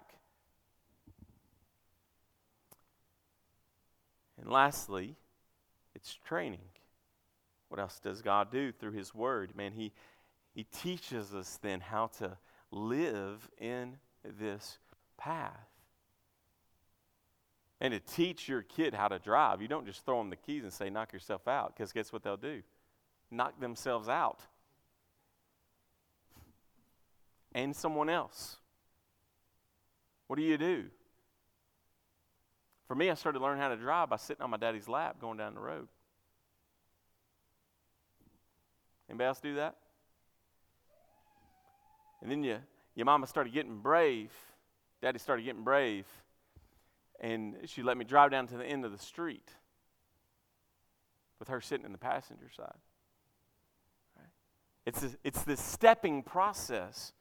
[4.41, 5.15] And lastly,
[5.95, 6.68] it's training.
[7.69, 9.55] What else does God do through His Word?
[9.57, 9.93] Man, He,
[10.55, 12.37] he teaches us then how to
[12.71, 13.97] live in
[14.39, 14.79] this
[15.17, 15.53] path.
[17.81, 20.65] And to teach your kid how to drive, you don't just throw them the keys
[20.65, 22.63] and say, knock yourself out, because guess what they'll do?
[23.31, 24.41] Knock themselves out.
[27.55, 28.57] And someone else.
[30.27, 30.87] What do you do?
[32.89, 35.39] For me, I started learning how to drive by sitting on my daddy's lap going
[35.39, 35.89] down the road.
[39.09, 39.77] Anybody else do that?
[42.21, 42.59] And then you,
[42.95, 44.33] your mama started getting brave.
[45.01, 46.07] Daddy started getting brave.
[47.21, 49.51] And she let me drive down to the end of the street
[51.39, 52.79] with her sitting in the passenger side.
[54.85, 57.13] It's, it's this stepping process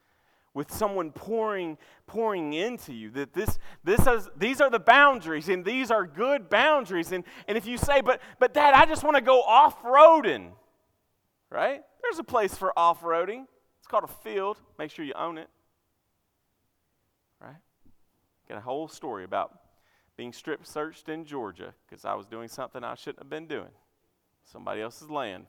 [0.53, 5.63] with someone pouring pouring into you that this this is these are the boundaries and
[5.63, 9.15] these are good boundaries and and if you say but but dad i just want
[9.15, 10.49] to go off-roading
[11.49, 13.45] right there's a place for off-roading
[13.79, 15.49] it's called a field make sure you own it
[17.41, 17.55] right
[18.49, 19.59] got a whole story about
[20.15, 23.71] being strip searched in georgia because i was doing something i shouldn't have been doing
[24.43, 25.47] somebody else's land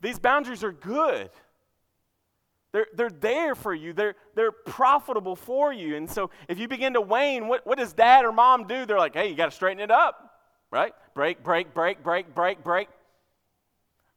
[0.00, 1.30] These boundaries are good.
[2.72, 3.92] They're, they're there for you.
[3.92, 5.96] They're, they're profitable for you.
[5.96, 8.86] And so if you begin to wane, what, what does dad or mom do?
[8.86, 10.29] They're like, hey, you got to straighten it up,
[10.70, 10.92] right?
[11.14, 12.88] Brake, brake, brake, brake, brake, brake.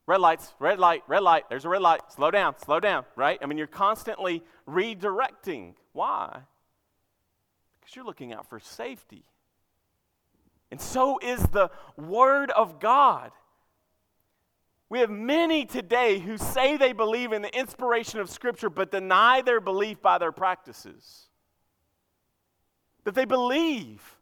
[0.06, 1.46] Red lights, red light, red light.
[1.50, 2.02] There's a red light.
[2.12, 3.40] Slow down, slow down, right?
[3.42, 5.76] I mean, you're constantly redirecting.
[5.94, 6.40] Why?
[7.80, 9.24] Because you're looking out for safety.
[10.72, 13.32] And so is the Word of God.
[14.90, 19.42] We have many today who say they believe in the inspiration of Scripture but deny
[19.42, 21.30] their belief by their practices.
[23.06, 24.18] That they believe.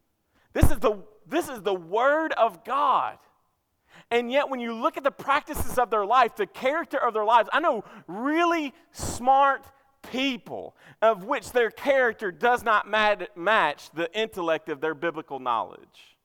[0.53, 3.17] This is the, this is the Word of God.
[4.09, 7.23] And yet, when you look at the practices of their life, the character of their
[7.23, 9.65] lives, I know really smart
[10.11, 16.17] people of which their character does not match the intellect of their biblical knowledge.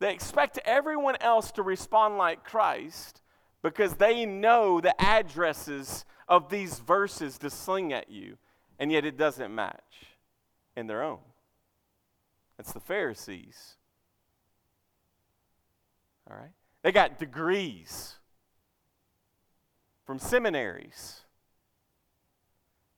[0.00, 3.20] They expect everyone else to respond like Christ
[3.62, 8.38] because they know the addresses of these verses to sling at you,
[8.80, 10.06] and yet it doesn't match
[10.76, 11.20] in their own.
[12.58, 13.76] It's the Pharisees.
[16.30, 16.52] All right?
[16.82, 18.16] They got degrees
[20.06, 21.22] from seminaries.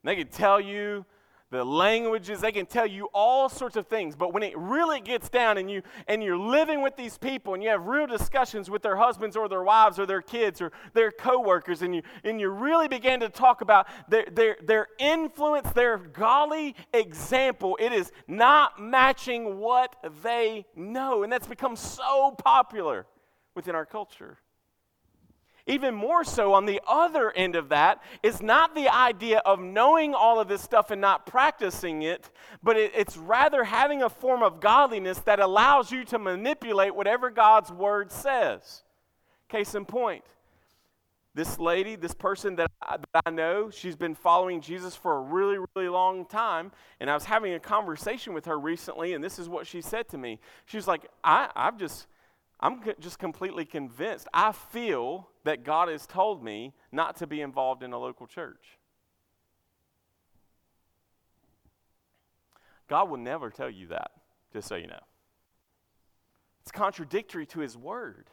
[0.03, 1.05] And they can tell you
[1.55, 4.17] the languages they can tell you all sorts of things.
[4.17, 7.63] But when it really gets down and you and you're living with these people and
[7.63, 11.11] you have real discussions with their husbands or their wives or their kids or their
[11.11, 15.97] coworkers and you and you really begin to talk about their their, their influence their
[15.99, 21.23] golly example it is not matching what they know.
[21.23, 23.07] And that's become so popular
[23.55, 24.39] within our culture
[25.67, 30.15] even more so, on the other end of that, is not the idea of knowing
[30.15, 32.31] all of this stuff and not practicing it,
[32.63, 37.31] but it, it's rather having a form of godliness that allows you to manipulate whatever
[37.31, 38.83] God's word says.
[39.49, 40.25] Case in point,
[41.35, 45.21] this lady, this person that I, that I know, she's been following Jesus for a
[45.21, 46.73] really, really long time.
[47.01, 50.09] And I was having a conversation with her recently, and this is what she said
[50.11, 50.41] to me.
[50.67, 52.07] She's like, I, I've just,
[52.65, 54.27] I'm just completely convinced.
[54.33, 58.79] I feel that God has told me not to be involved in a local church.
[62.89, 64.13] God will never tell you that,
[64.51, 65.03] just so you know.
[66.63, 68.31] It's contradictory to His word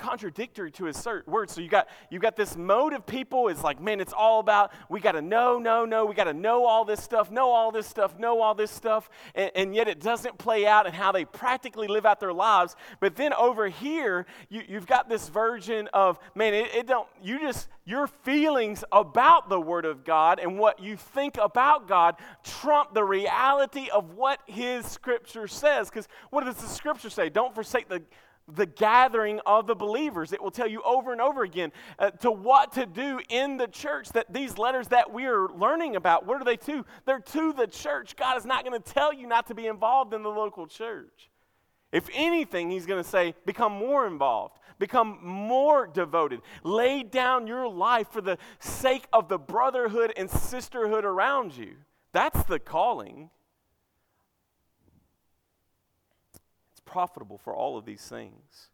[0.00, 1.54] contradictory to his words.
[1.54, 3.48] So you got you got this mode of people.
[3.48, 6.06] It's like, man, it's all about we got to know, know, know.
[6.06, 9.10] We got to know all this stuff, know all this stuff, know all this stuff,
[9.34, 12.74] and, and, yet it doesn't play out in how they practically live out their lives.
[12.98, 17.06] But then over here, you, you've got this version of, man, it, it don't.
[17.22, 22.16] You just your feelings about the Word of God and what you think about God
[22.42, 25.90] trump the reality of what His Scripture says.
[25.90, 27.28] Because what does the Scripture say?
[27.28, 28.02] Don't forsake the
[28.48, 30.32] the gathering of the believers.
[30.32, 33.68] It will tell you over and over again uh, to what to do in the
[33.68, 34.08] church.
[34.10, 36.84] That these letters that we are learning about, what are they to?
[37.04, 38.16] They're to the church.
[38.16, 41.30] God is not going to tell you not to be involved in the local church.
[41.92, 47.68] If anything, He's going to say, become more involved, become more devoted, lay down your
[47.68, 51.74] life for the sake of the brotherhood and sisterhood around you.
[52.12, 53.30] That's the calling.
[56.90, 58.68] Profitable for all of these things.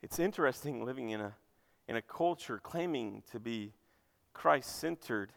[0.00, 1.34] It's interesting living in a,
[1.88, 3.72] in a culture claiming to be
[4.32, 5.32] Christ centered,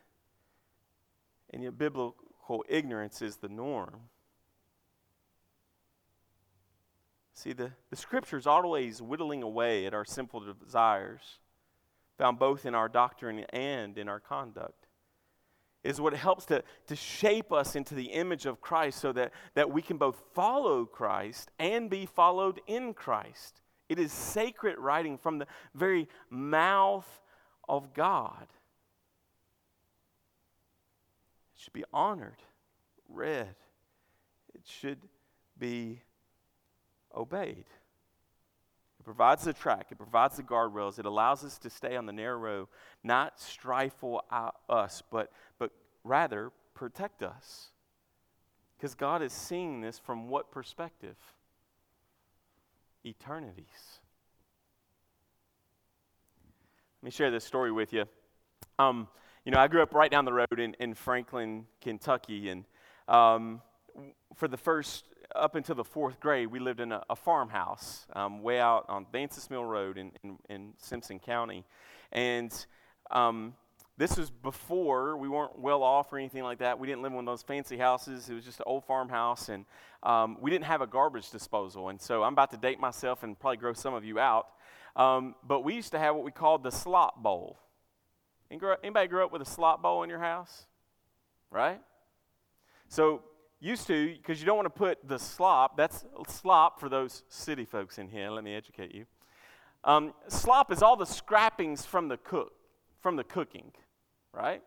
[1.52, 4.02] and yet biblical ignorance is the norm.
[7.34, 11.40] See, the, the scriptures always whittling away at our simple desires,
[12.18, 14.87] found both in our doctrine and in our conduct
[15.84, 19.72] is what helps to, to shape us into the image of Christ so that, that
[19.72, 23.62] we can both follow Christ and be followed in Christ.
[23.90, 27.22] It is sacred writing from the very mouth
[27.70, 28.48] of God.
[31.56, 32.44] It should be honored,
[33.08, 33.56] read,
[34.54, 35.00] it should
[35.58, 36.02] be
[37.16, 37.66] obeyed.
[39.08, 42.38] Provides the track, it provides the guardrails, it allows us to stay on the narrow
[42.38, 42.68] road,
[43.06, 44.20] not strifle
[44.70, 45.72] us, but, but
[46.04, 47.70] rather protect us.
[48.76, 51.16] Because God is seeing this from what perspective?
[53.06, 54.02] Eternities.
[57.02, 58.04] Let me share this story with you.
[58.78, 59.08] Um,
[59.46, 62.66] you know, I grew up right down the road in, in Franklin, Kentucky, and
[63.08, 63.62] um,
[64.36, 65.06] for the first,
[65.38, 69.06] up until the fourth grade, we lived in a, a farmhouse um, way out on
[69.14, 71.66] Vances Mill Road in, in, in Simpson County.
[72.12, 72.54] And
[73.12, 73.54] um,
[73.98, 76.78] this was before we weren't well off or anything like that.
[76.78, 78.30] We didn't live in one of those fancy houses.
[78.30, 79.66] It was just an old farmhouse, and
[80.04, 81.90] um, we didn't have a garbage disposal.
[81.90, 84.50] And so I'm about to date myself and probably grow some of you out.
[84.96, 87.60] Um, but we used to have what we called the slop bowl.
[88.50, 90.68] Anybody grew up with a slop bowl in your house?
[91.52, 91.82] Right?
[92.88, 93.22] So
[93.60, 97.66] used to, because you don't want to put the slop, that's slop for those city
[97.66, 98.30] folks in here.
[98.30, 99.06] Let me educate you.
[99.84, 102.54] Um, slop is all the scrappings from the cook,
[103.02, 103.72] from the cooking
[104.38, 104.62] right?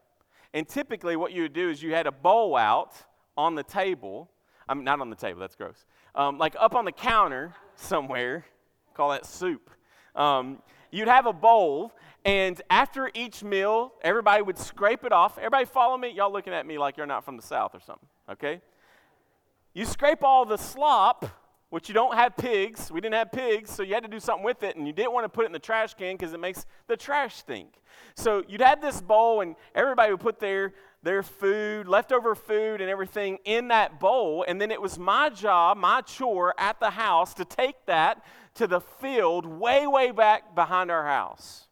[0.53, 2.95] And typically, what you would do is you had a bowl out
[3.37, 4.31] on the table.
[4.69, 5.87] I mean, not on the table, that's gross.
[6.15, 8.45] Um, like up on the counter somewhere,
[8.95, 9.71] call that soup.
[10.17, 10.61] Um,
[10.91, 11.93] you'd have a bowl,
[12.25, 15.39] and after each meal, everybody would scrape it off.
[15.39, 16.11] Everybody follow me?
[16.11, 18.61] Y'all looking at me like you're not from the South or something, okay?
[19.73, 21.27] You scrape all the slop
[21.71, 22.91] which you don't have pigs.
[22.91, 25.13] We didn't have pigs, so you had to do something with it, and you didn't
[25.13, 27.75] want to put it in the trash can because it makes the trash stink.
[28.17, 32.91] So you'd have this bowl, and everybody would put their, their food, leftover food, and
[32.91, 37.35] everything in that bowl, and then it was my job, my chore at the house
[37.35, 41.69] to take that to the field way, way back behind our house.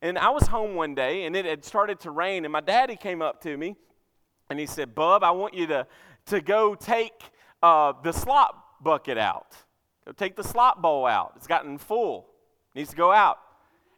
[0.00, 2.94] And I was home one day, and it had started to rain, and my daddy
[2.94, 3.74] came up to me,
[4.48, 5.86] and he said, Bub, I want you to,
[6.28, 7.22] to go take
[7.62, 9.56] uh, the slop bucket out.
[10.06, 11.32] Go take the slop bowl out.
[11.36, 12.26] It's gotten full.
[12.74, 13.38] Needs to go out.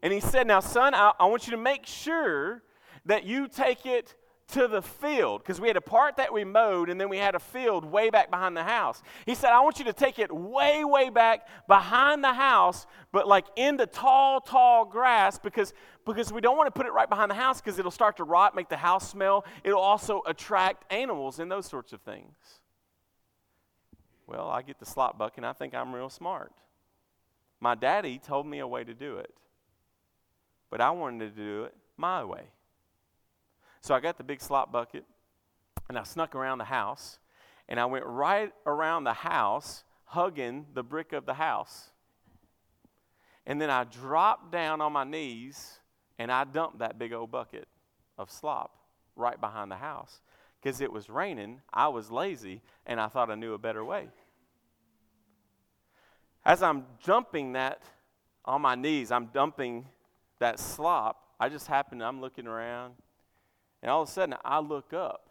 [0.03, 2.63] And he said, Now, son, I, I want you to make sure
[3.07, 4.15] that you take it
[4.53, 7.35] to the field because we had a part that we mowed and then we had
[7.35, 9.03] a field way back behind the house.
[9.27, 13.29] He said, I want you to take it way, way back behind the house, but
[13.29, 15.73] like in the tall, tall grass because,
[16.13, 18.25] because we don't want to put it right behind the house because it'll start to
[18.25, 19.45] rot, make the house smell.
[19.65, 22.35] It'll also attract animals and those sorts of things.
[24.27, 26.53] Well, I get the slop bucket and I think I'm real smart.
[27.61, 29.35] My daddy told me a way to do it,
[30.71, 32.45] but I wanted to do it my way.
[33.81, 35.05] So I got the big slop bucket
[35.89, 37.19] and I snuck around the house
[37.69, 41.91] and I went right around the house hugging the brick of the house.
[43.47, 45.80] And then I dropped down on my knees
[46.21, 47.67] and I dumped that big old bucket
[48.19, 48.77] of slop
[49.17, 50.21] right behind the house.
[50.61, 54.11] Because it was raining, I was lazy, and I thought I knew a better way.
[56.45, 57.83] As I'm dumping that
[58.45, 59.87] on my knees, I'm dumping
[60.41, 61.23] that slop.
[61.41, 62.97] I just happen, I'm looking around,
[63.83, 65.31] and all of a sudden I look up.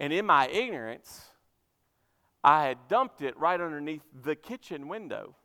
[0.00, 1.24] And in my ignorance,
[2.42, 5.36] I had dumped it right underneath the kitchen window.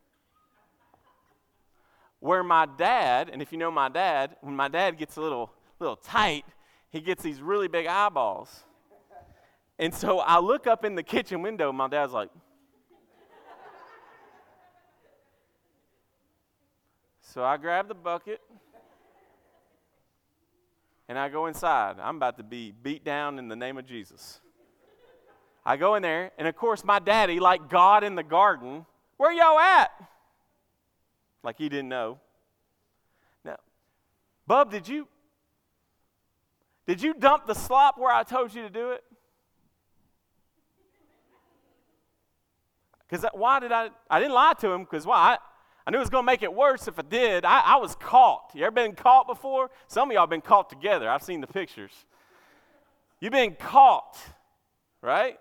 [2.21, 5.51] Where my dad, and if you know my dad, when my dad gets a little,
[5.79, 6.45] little tight,
[6.89, 8.63] he gets these really big eyeballs.
[9.77, 12.29] And so I look up in the kitchen window, my dad's like,
[17.21, 18.41] So I grab the bucket
[21.07, 21.95] and I go inside.
[22.01, 24.41] I'm about to be beat down in the name of Jesus.
[25.65, 28.85] I go in there, and of course, my daddy, like God in the garden,
[29.17, 29.91] Where y'all at?
[31.43, 32.19] Like he didn't know.
[33.43, 33.57] Now,
[34.47, 35.07] Bub, did you
[36.85, 39.03] did you dump the slop where I told you to do it?
[43.07, 43.89] Because why did I?
[44.09, 45.15] I didn't lie to him because why?
[45.15, 45.37] I,
[45.85, 47.43] I knew it was going to make it worse if I did.
[47.43, 48.51] I, I was caught.
[48.53, 49.71] You ever been caught before?
[49.87, 51.09] Some of y'all been caught together.
[51.09, 51.91] I've seen the pictures.
[53.19, 54.17] You've been caught,
[55.01, 55.39] right?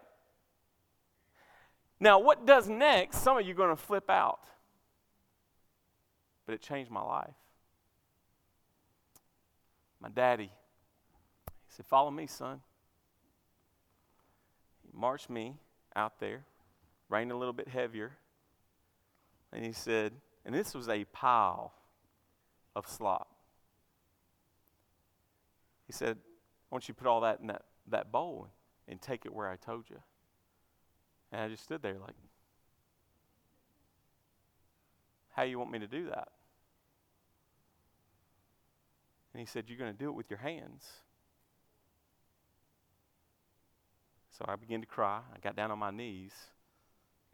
[1.98, 3.18] Now, what does next?
[3.18, 4.40] Some of you are going to flip out.
[6.51, 7.36] But it changed my life.
[10.01, 10.51] My daddy,
[11.46, 12.61] he said, Follow me, son.
[14.82, 15.55] He marched me
[15.94, 16.42] out there,
[17.09, 18.16] rained a little bit heavier.
[19.53, 20.11] And he said,
[20.44, 21.72] and this was a pile
[22.74, 23.30] of slop.
[25.86, 28.48] He said, I want you to put all that in that, that bowl
[28.88, 30.03] and take it where I told you.
[31.30, 32.16] And I just stood there like,
[35.36, 36.26] how you want me to do that?
[39.33, 40.87] And he said, You're going to do it with your hands.
[44.37, 45.20] So I began to cry.
[45.35, 46.33] I got down on my knees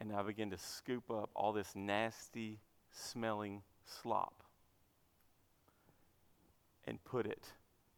[0.01, 2.59] and I began to scoop up all this nasty
[2.91, 4.43] smelling slop
[6.87, 7.45] and put it.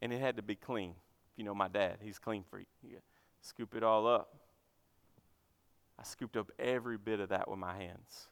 [0.01, 0.91] And it had to be clean.
[1.31, 2.67] If you know my dad, he's clean freak.
[2.83, 2.99] You uh,
[3.41, 4.35] scoop it all up.
[5.97, 8.27] I scooped up every bit of that with my hands.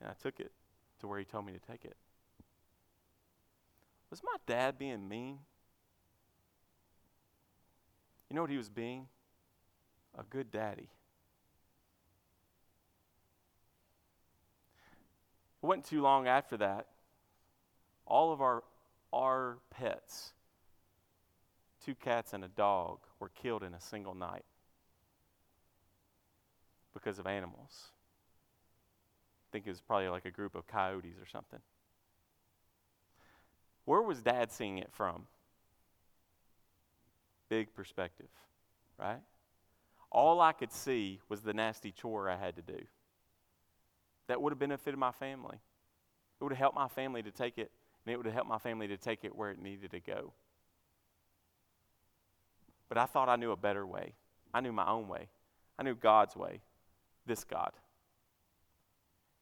[0.00, 0.50] And I took it
[1.00, 1.96] to where he told me to take it.
[4.10, 5.38] Was my dad being mean?
[8.28, 9.06] You know what he was being?
[10.18, 10.88] A good daddy.
[15.62, 16.86] It wasn't too long after that,
[18.06, 18.62] all of our,
[19.12, 20.32] our pets,
[21.84, 24.44] two cats and a dog, were killed in a single night
[26.92, 27.90] because of animals.
[29.48, 31.60] I think it was probably like a group of coyotes or something.
[33.84, 35.26] Where was dad seeing it from?
[37.48, 38.28] Big perspective,
[38.98, 39.20] right?
[40.10, 42.78] All I could see was the nasty chore I had to do.
[44.28, 45.56] That would have benefited my family.
[46.40, 47.70] It would have helped my family to take it,
[48.04, 50.32] and it would have helped my family to take it where it needed to go.
[52.88, 54.14] But I thought I knew a better way.
[54.52, 55.28] I knew my own way.
[55.78, 56.60] I knew God's way,
[57.26, 57.72] this God.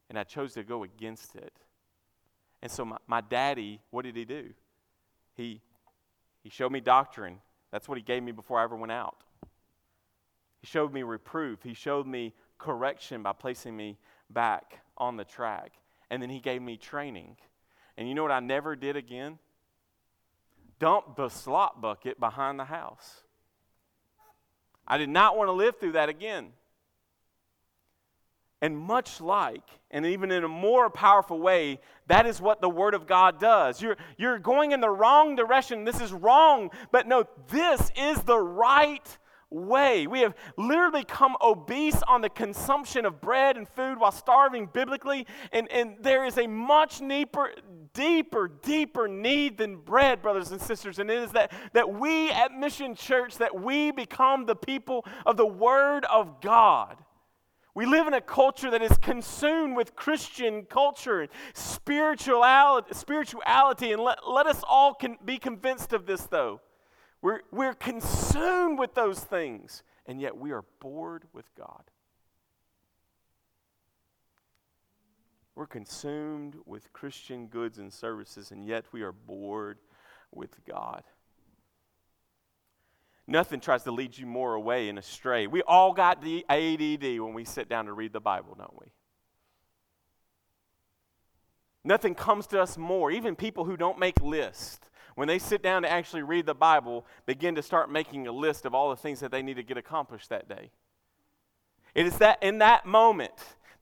[0.09, 1.53] And I chose to go against it.
[2.63, 4.51] And so my, my daddy, what did he do?
[5.35, 5.61] He,
[6.43, 7.39] he showed me doctrine.
[7.73, 9.17] That's what he gave me before I ever went out.
[10.61, 11.63] He showed me reproof.
[11.63, 13.99] He showed me correction by placing me
[14.31, 15.73] back on the track.
[16.11, 17.37] And then he gave me training.
[17.97, 19.39] And you know what I never did again?
[20.79, 23.23] Dump the slop bucket behind the house.
[24.87, 26.53] I did not want to live through that again.
[28.63, 32.95] And much like, and even in a more powerful way, that is what the Word
[32.95, 33.83] of God does.
[33.83, 35.83] You're, you're going in the wrong direction.
[35.83, 36.71] This is wrong.
[36.93, 39.19] But no, this is the right
[39.51, 40.07] way.
[40.07, 45.27] We have literally come obese on the consumption of bread and food while starving biblically.
[45.53, 47.51] And, and there is a much deeper,
[47.95, 51.01] deeper, deeper need than bread, brothers and sisters.
[51.01, 55.37] And it is that, that we at Mission Church, that we become the people of
[55.37, 56.97] the Word of God.
[57.75, 64.03] We live in a culture that is consumed with Christian culture and spirituality, spirituality and
[64.03, 66.61] let, let us all con- be convinced of this, though.
[67.23, 71.85] We're, we're consumed with those things, and yet we are bored with God.
[75.55, 79.79] We're consumed with Christian goods and services, and yet we are bored
[80.31, 81.05] with God.
[83.27, 85.47] Nothing tries to lead you more away and astray.
[85.47, 88.89] We all got the ADD when we sit down to read the Bible, don't we?
[91.85, 93.11] Nothing comes to us more.
[93.11, 97.07] Even people who don't make lists, when they sit down to actually read the Bible,
[97.27, 99.77] begin to start making a list of all the things that they need to get
[99.77, 100.71] accomplished that day.
[101.95, 103.33] It is that in that moment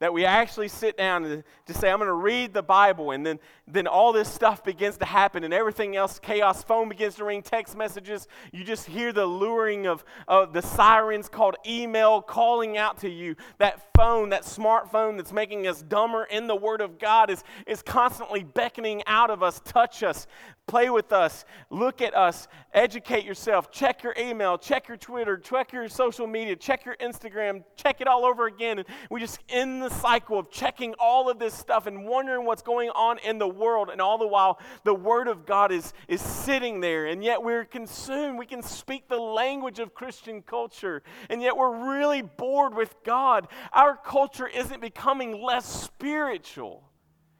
[0.00, 3.24] that we actually sit down and to say, I'm going to read the Bible, and
[3.24, 3.38] then,
[3.68, 7.42] then all this stuff begins to happen, and everything else, chaos, phone begins to ring,
[7.42, 8.26] text messages.
[8.50, 13.36] You just hear the luring of, of the sirens called email calling out to you.
[13.58, 17.82] That phone, that smartphone that's making us dumber in the Word of God, is, is
[17.82, 20.26] constantly beckoning out of us, touch us,
[20.66, 25.72] play with us, look at us, educate yourself, check your email, check your Twitter, check
[25.72, 28.78] your social media, check your Instagram, check it all over again.
[28.78, 32.62] And we just in the cycle of checking all of this stuff and wondering what's
[32.62, 33.90] going on in the world.
[33.90, 37.06] And all the while, the Word of God is, is sitting there.
[37.06, 38.38] And yet we're consumed.
[38.38, 41.02] We can speak the language of Christian culture.
[41.28, 43.48] And yet we're really bored with God.
[43.72, 46.82] Our culture isn't becoming less spiritual,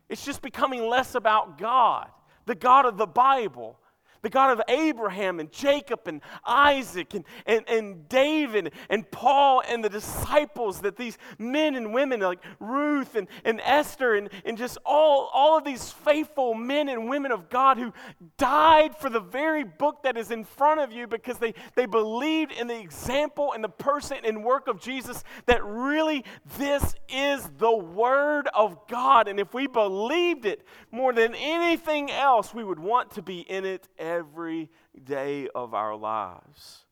[0.09, 2.09] it's just becoming less about God,
[2.47, 3.80] the God of the Bible
[4.23, 9.85] the God of Abraham and Jacob and Isaac and, and, and David and Paul and
[9.85, 14.79] the disciples, that these men and women like Ruth and, and Esther and, and just
[14.85, 17.93] all, all of these faithful men and women of God who
[18.37, 22.53] died for the very book that is in front of you because they, they believed
[22.53, 26.25] in the example and the person and work of Jesus, that really
[26.59, 29.29] this is the Word of God.
[29.29, 33.65] And if we believed it more than anything else, we would want to be in
[33.65, 34.69] it every
[35.03, 36.85] day of our lives.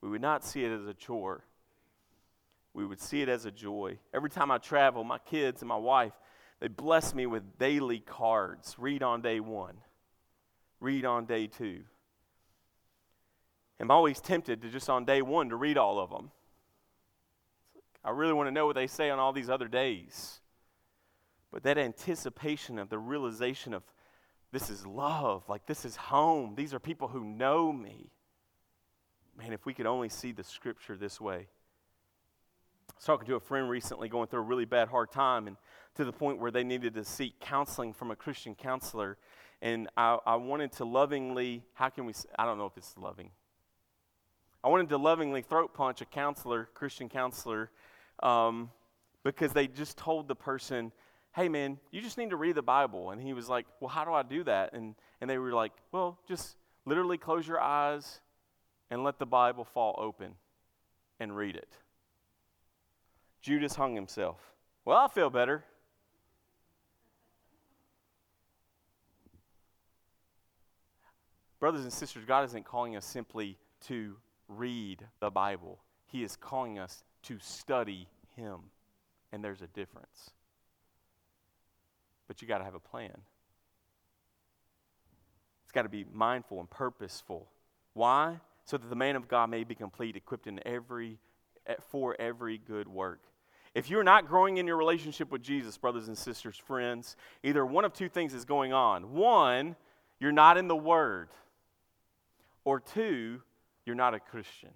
[0.00, 1.44] We would not see it as a chore.
[2.74, 3.98] We would see it as a joy.
[4.14, 6.12] Every time I travel, my kids and my wife,
[6.60, 8.76] they bless me with daily cards.
[8.78, 9.76] Read on day one,
[10.80, 11.82] read on day two.
[13.78, 16.30] I'm always tempted to just on day one to read all of them.
[18.04, 20.40] I really want to know what they say on all these other days.
[21.50, 23.82] But that anticipation of the realization of
[24.52, 25.42] this is love.
[25.48, 26.54] Like, this is home.
[26.54, 28.10] These are people who know me.
[29.36, 31.46] Man, if we could only see the scripture this way.
[32.90, 35.56] I was talking to a friend recently going through a really bad, hard time, and
[35.94, 39.16] to the point where they needed to seek counseling from a Christian counselor.
[39.62, 43.30] And I, I wanted to lovingly, how can we, I don't know if it's loving.
[44.62, 47.70] I wanted to lovingly throat punch a counselor, Christian counselor,
[48.22, 48.70] um,
[49.24, 50.92] because they just told the person,
[51.34, 53.10] hey man, you just need to read the Bible.
[53.10, 54.72] And he was like, well, how do I do that?
[54.74, 58.20] And, and they were like, well, just literally close your eyes
[58.90, 60.34] and let the Bible fall open
[61.18, 61.72] and read it.
[63.40, 64.38] Judas hung himself.
[64.84, 65.64] Well, I feel better.
[71.58, 73.56] Brothers and sisters, God isn't calling us simply
[73.86, 74.16] to
[74.48, 78.60] read the Bible, He is calling us to study Him.
[79.30, 80.32] And there's a difference
[82.32, 83.12] but you got to have a plan.
[85.64, 87.46] It's got to be mindful and purposeful.
[87.92, 88.40] Why?
[88.64, 91.18] So that the man of God may be complete, equipped in every
[91.66, 93.20] eh, for every good work.
[93.74, 97.84] If you're not growing in your relationship with Jesus, brothers and sisters, friends, either one
[97.84, 99.12] of two things is going on.
[99.12, 99.76] One,
[100.18, 101.28] you're not in the Word.
[102.64, 103.42] Or two,
[103.84, 104.70] you're not a Christian.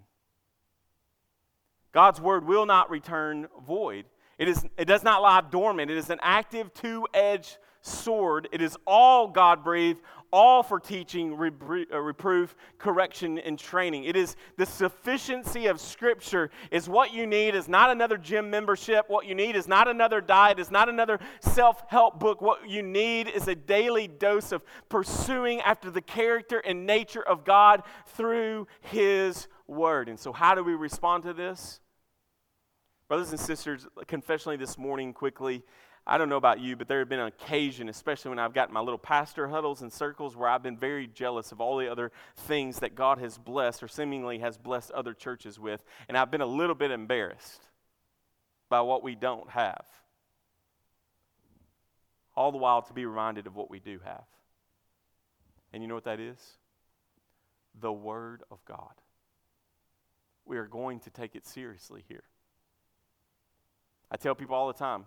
[1.93, 4.05] God's Word will not return void.
[4.39, 5.91] It, is, it does not lie dormant.
[5.91, 8.49] It is an active, two edged sword.
[8.53, 10.01] It is all God breathed,
[10.33, 14.05] all for teaching, uh, reproof, correction, and training.
[14.05, 17.55] It is the sufficiency of Scripture is what you need.
[17.55, 19.07] Is not another gym membership.
[19.09, 20.59] What you need is not another diet.
[20.59, 22.43] Is not another self-help book.
[22.43, 27.45] What you need is a daily dose of pursuing after the character and nature of
[27.45, 30.09] God through His Word.
[30.09, 31.81] And so, how do we respond to this?
[33.09, 35.63] Brothers and sisters, confessionally this morning, quickly,
[36.09, 38.73] I don't know about you, but there have been an occasion, especially when I've got
[38.73, 42.13] my little pastor huddles and circles, where I've been very jealous of all the other
[42.37, 45.85] things that God has blessed or seemingly has blessed other churches with.
[46.09, 47.63] And I've been a little bit embarrassed
[48.69, 49.85] by what we don't have.
[52.37, 54.25] All the while to be reminded of what we do have.
[55.73, 56.39] And you know what that is?
[57.81, 58.95] The Word of God.
[60.45, 62.25] We are going to take it seriously here.
[64.11, 65.05] I tell people all the time,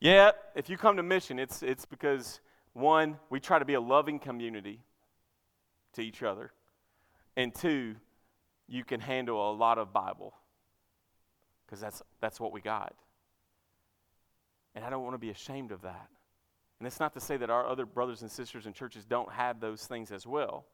[0.00, 2.40] yeah, if you come to mission, it's, it's because,
[2.72, 4.80] one, we try to be a loving community
[5.94, 6.52] to each other,
[7.36, 7.96] and two,
[8.68, 10.34] you can handle a lot of Bible
[11.66, 12.94] because that's, that's what we got.
[14.74, 16.08] And I don't want to be ashamed of that.
[16.78, 19.60] And it's not to say that our other brothers and sisters in churches don't have
[19.60, 20.66] those things as well.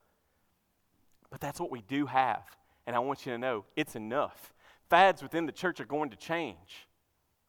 [1.31, 2.45] But that's what we do have.
[2.87, 4.53] And I want you to know it's enough.
[4.91, 6.87] Fads within the church are going to change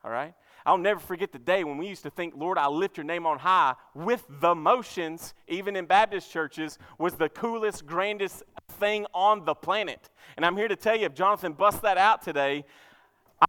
[0.05, 0.35] all right?
[0.67, 3.25] I'll never forget the day when we used to think, Lord, I lift your name
[3.25, 8.43] on high with the motions, even in Baptist churches, was the coolest, grandest
[8.73, 10.09] thing on the planet.
[10.37, 12.65] And I'm here to tell you, if Jonathan busts that out today,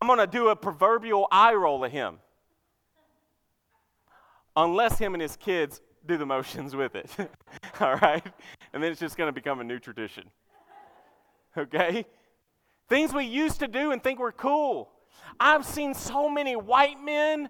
[0.01, 2.19] I'm going to do a proverbial eye roll at him.
[4.57, 7.11] Unless him and his kids do the motions with it.
[7.81, 8.27] All right?
[8.73, 10.25] And then it's just going to become a new tradition.
[11.57, 12.07] Okay?
[12.89, 14.91] Things we used to do and think were cool.
[15.39, 17.49] I've seen so many white men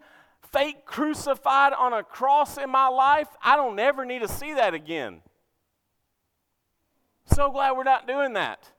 [0.53, 3.29] fake crucified on a cross in my life.
[3.43, 5.21] I don't ever need to see that again.
[7.27, 8.71] So glad we're not doing that.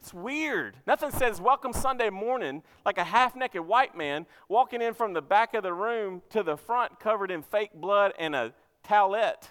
[0.00, 0.76] It's weird.
[0.86, 5.22] Nothing says welcome Sunday morning like a half naked white man walking in from the
[5.22, 8.52] back of the room to the front covered in fake blood and a
[8.86, 9.48] towelette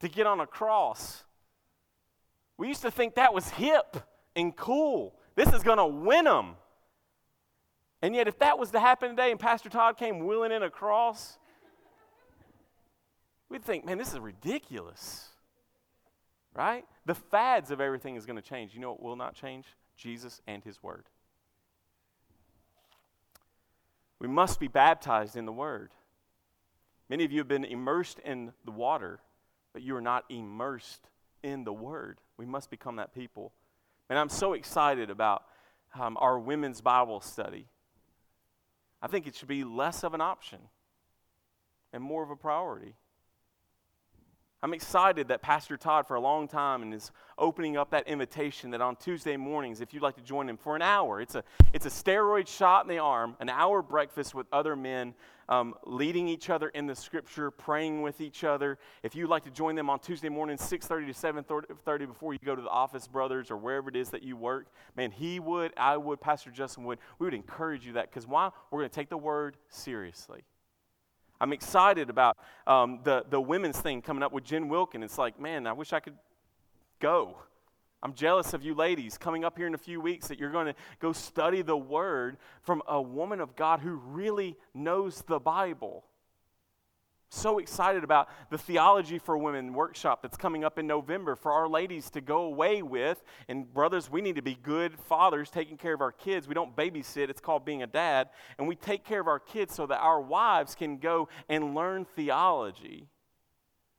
[0.00, 1.24] to get on a cross.
[2.56, 3.96] We used to think that was hip
[4.34, 5.14] and cool.
[5.34, 6.56] This is going to win them.
[8.04, 10.68] And yet, if that was to happen today and Pastor Todd came wheeling in a
[10.68, 11.38] cross,
[13.48, 15.30] we'd think, man, this is ridiculous.
[16.54, 16.84] Right?
[17.06, 18.74] The fads of everything is going to change.
[18.74, 19.64] You know what will not change?
[19.96, 21.04] Jesus and His Word.
[24.18, 25.90] We must be baptized in the Word.
[27.08, 29.20] Many of you have been immersed in the water,
[29.72, 31.08] but you are not immersed
[31.42, 32.18] in the Word.
[32.36, 33.54] We must become that people.
[34.10, 35.44] And I'm so excited about
[35.98, 37.68] um, our women's Bible study.
[39.04, 40.60] I think it should be less of an option
[41.92, 42.94] and more of a priority.
[44.64, 48.70] I'm excited that Pastor Todd, for a long time, and is opening up that invitation
[48.70, 51.44] that on Tuesday mornings, if you'd like to join him for an hour, it's a,
[51.74, 55.12] it's a steroid shot in the arm, an hour breakfast with other men,
[55.50, 58.78] um, leading each other in the Scripture, praying with each other.
[59.02, 62.56] If you'd like to join them on Tuesday morning, 6:30 to 7:30, before you go
[62.56, 65.98] to the office, brothers, or wherever it is that you work, man, he would, I
[65.98, 67.00] would, Pastor Justin would.
[67.18, 68.50] We would encourage you that because why?
[68.70, 70.42] We're going to take the Word seriously.
[71.44, 75.02] I'm excited about um, the, the women's thing coming up with Jen Wilkin.
[75.02, 76.16] It's like, man, I wish I could
[77.00, 77.36] go.
[78.02, 80.68] I'm jealous of you ladies coming up here in a few weeks that you're going
[80.68, 86.06] to go study the Word from a woman of God who really knows the Bible
[87.34, 91.68] so excited about the Theology for Women workshop that's coming up in November for our
[91.68, 93.22] ladies to go away with.
[93.48, 96.48] And, brothers, we need to be good fathers taking care of our kids.
[96.48, 98.30] We don't babysit, it's called being a dad.
[98.58, 102.04] And we take care of our kids so that our wives can go and learn
[102.04, 103.08] theology.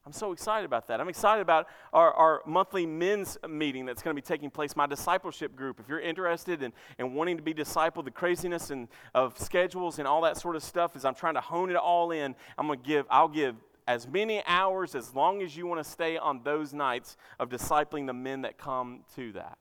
[0.05, 1.01] I'm so excited about that.
[1.01, 4.85] I'm excited about our, our monthly men's meeting that's going to be taking place, my
[4.85, 5.79] discipleship group.
[5.79, 10.07] If you're interested in, in wanting to be discipled, the craziness and of schedules and
[10.07, 12.35] all that sort of stuff is I'm trying to hone it all in.
[12.57, 13.55] I'm going to give, I'll give
[13.87, 18.05] as many hours as long as you want to stay on those nights of discipling
[18.05, 19.57] the men that come to that.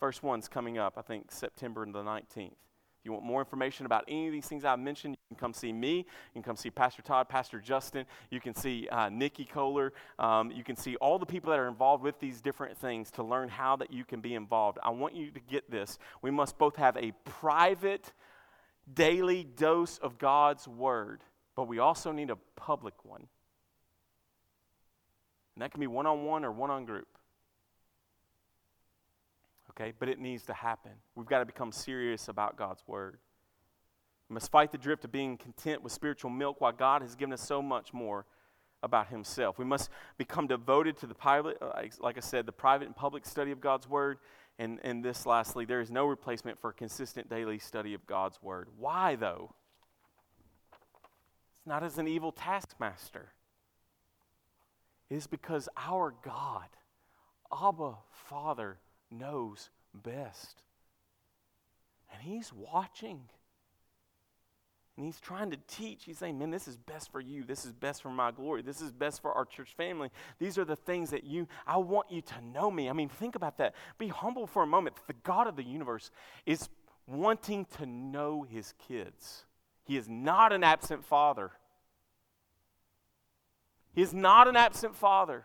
[0.00, 2.54] First one's coming up, I think September the 19th.
[3.02, 5.52] If you want more information about any of these things I've mentioned, you can come
[5.52, 5.96] see me.
[5.96, 8.06] You can come see Pastor Todd, Pastor Justin.
[8.30, 9.92] You can see uh, Nikki Kohler.
[10.20, 13.24] Um, you can see all the people that are involved with these different things to
[13.24, 14.78] learn how that you can be involved.
[14.84, 15.98] I want you to get this.
[16.22, 18.12] We must both have a private,
[18.94, 21.22] daily dose of God's Word,
[21.56, 23.26] but we also need a public one.
[25.56, 27.08] And that can be one on one or one on group
[29.72, 29.92] okay?
[29.98, 30.92] But it needs to happen.
[31.14, 33.18] We've got to become serious about God's word.
[34.28, 37.32] We must fight the drift of being content with spiritual milk while God has given
[37.32, 38.24] us so much more
[38.82, 39.58] about himself.
[39.58, 43.24] We must become devoted to the private, uh, like I said, the private and public
[43.26, 44.18] study of God's word.
[44.58, 48.68] And, and this, lastly, there is no replacement for consistent daily study of God's word.
[48.78, 49.54] Why, though?
[51.58, 53.32] It's not as an evil taskmaster.
[55.10, 56.68] It is because our God,
[57.52, 58.78] Abba, Father,
[59.12, 60.62] knows best.
[62.12, 63.20] And He's watching.
[64.96, 66.04] And He's trying to teach.
[66.04, 67.44] He's saying, Man, this is best for you.
[67.44, 68.62] This is best for my glory.
[68.62, 70.10] This is best for our church family.
[70.38, 72.88] These are the things that you, I want you to know me.
[72.88, 73.74] I mean, think about that.
[73.98, 74.96] Be humble for a moment.
[75.06, 76.10] The God of the universe
[76.46, 76.68] is
[77.06, 79.44] wanting to know His kids.
[79.84, 81.50] He is not an absent father.
[83.94, 85.44] He is not an absent father.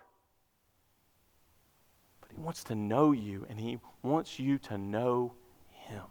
[2.38, 5.34] Wants to know you, and He wants you to know
[5.72, 6.04] Him.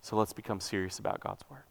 [0.00, 1.62] So let's become serious about God's Word.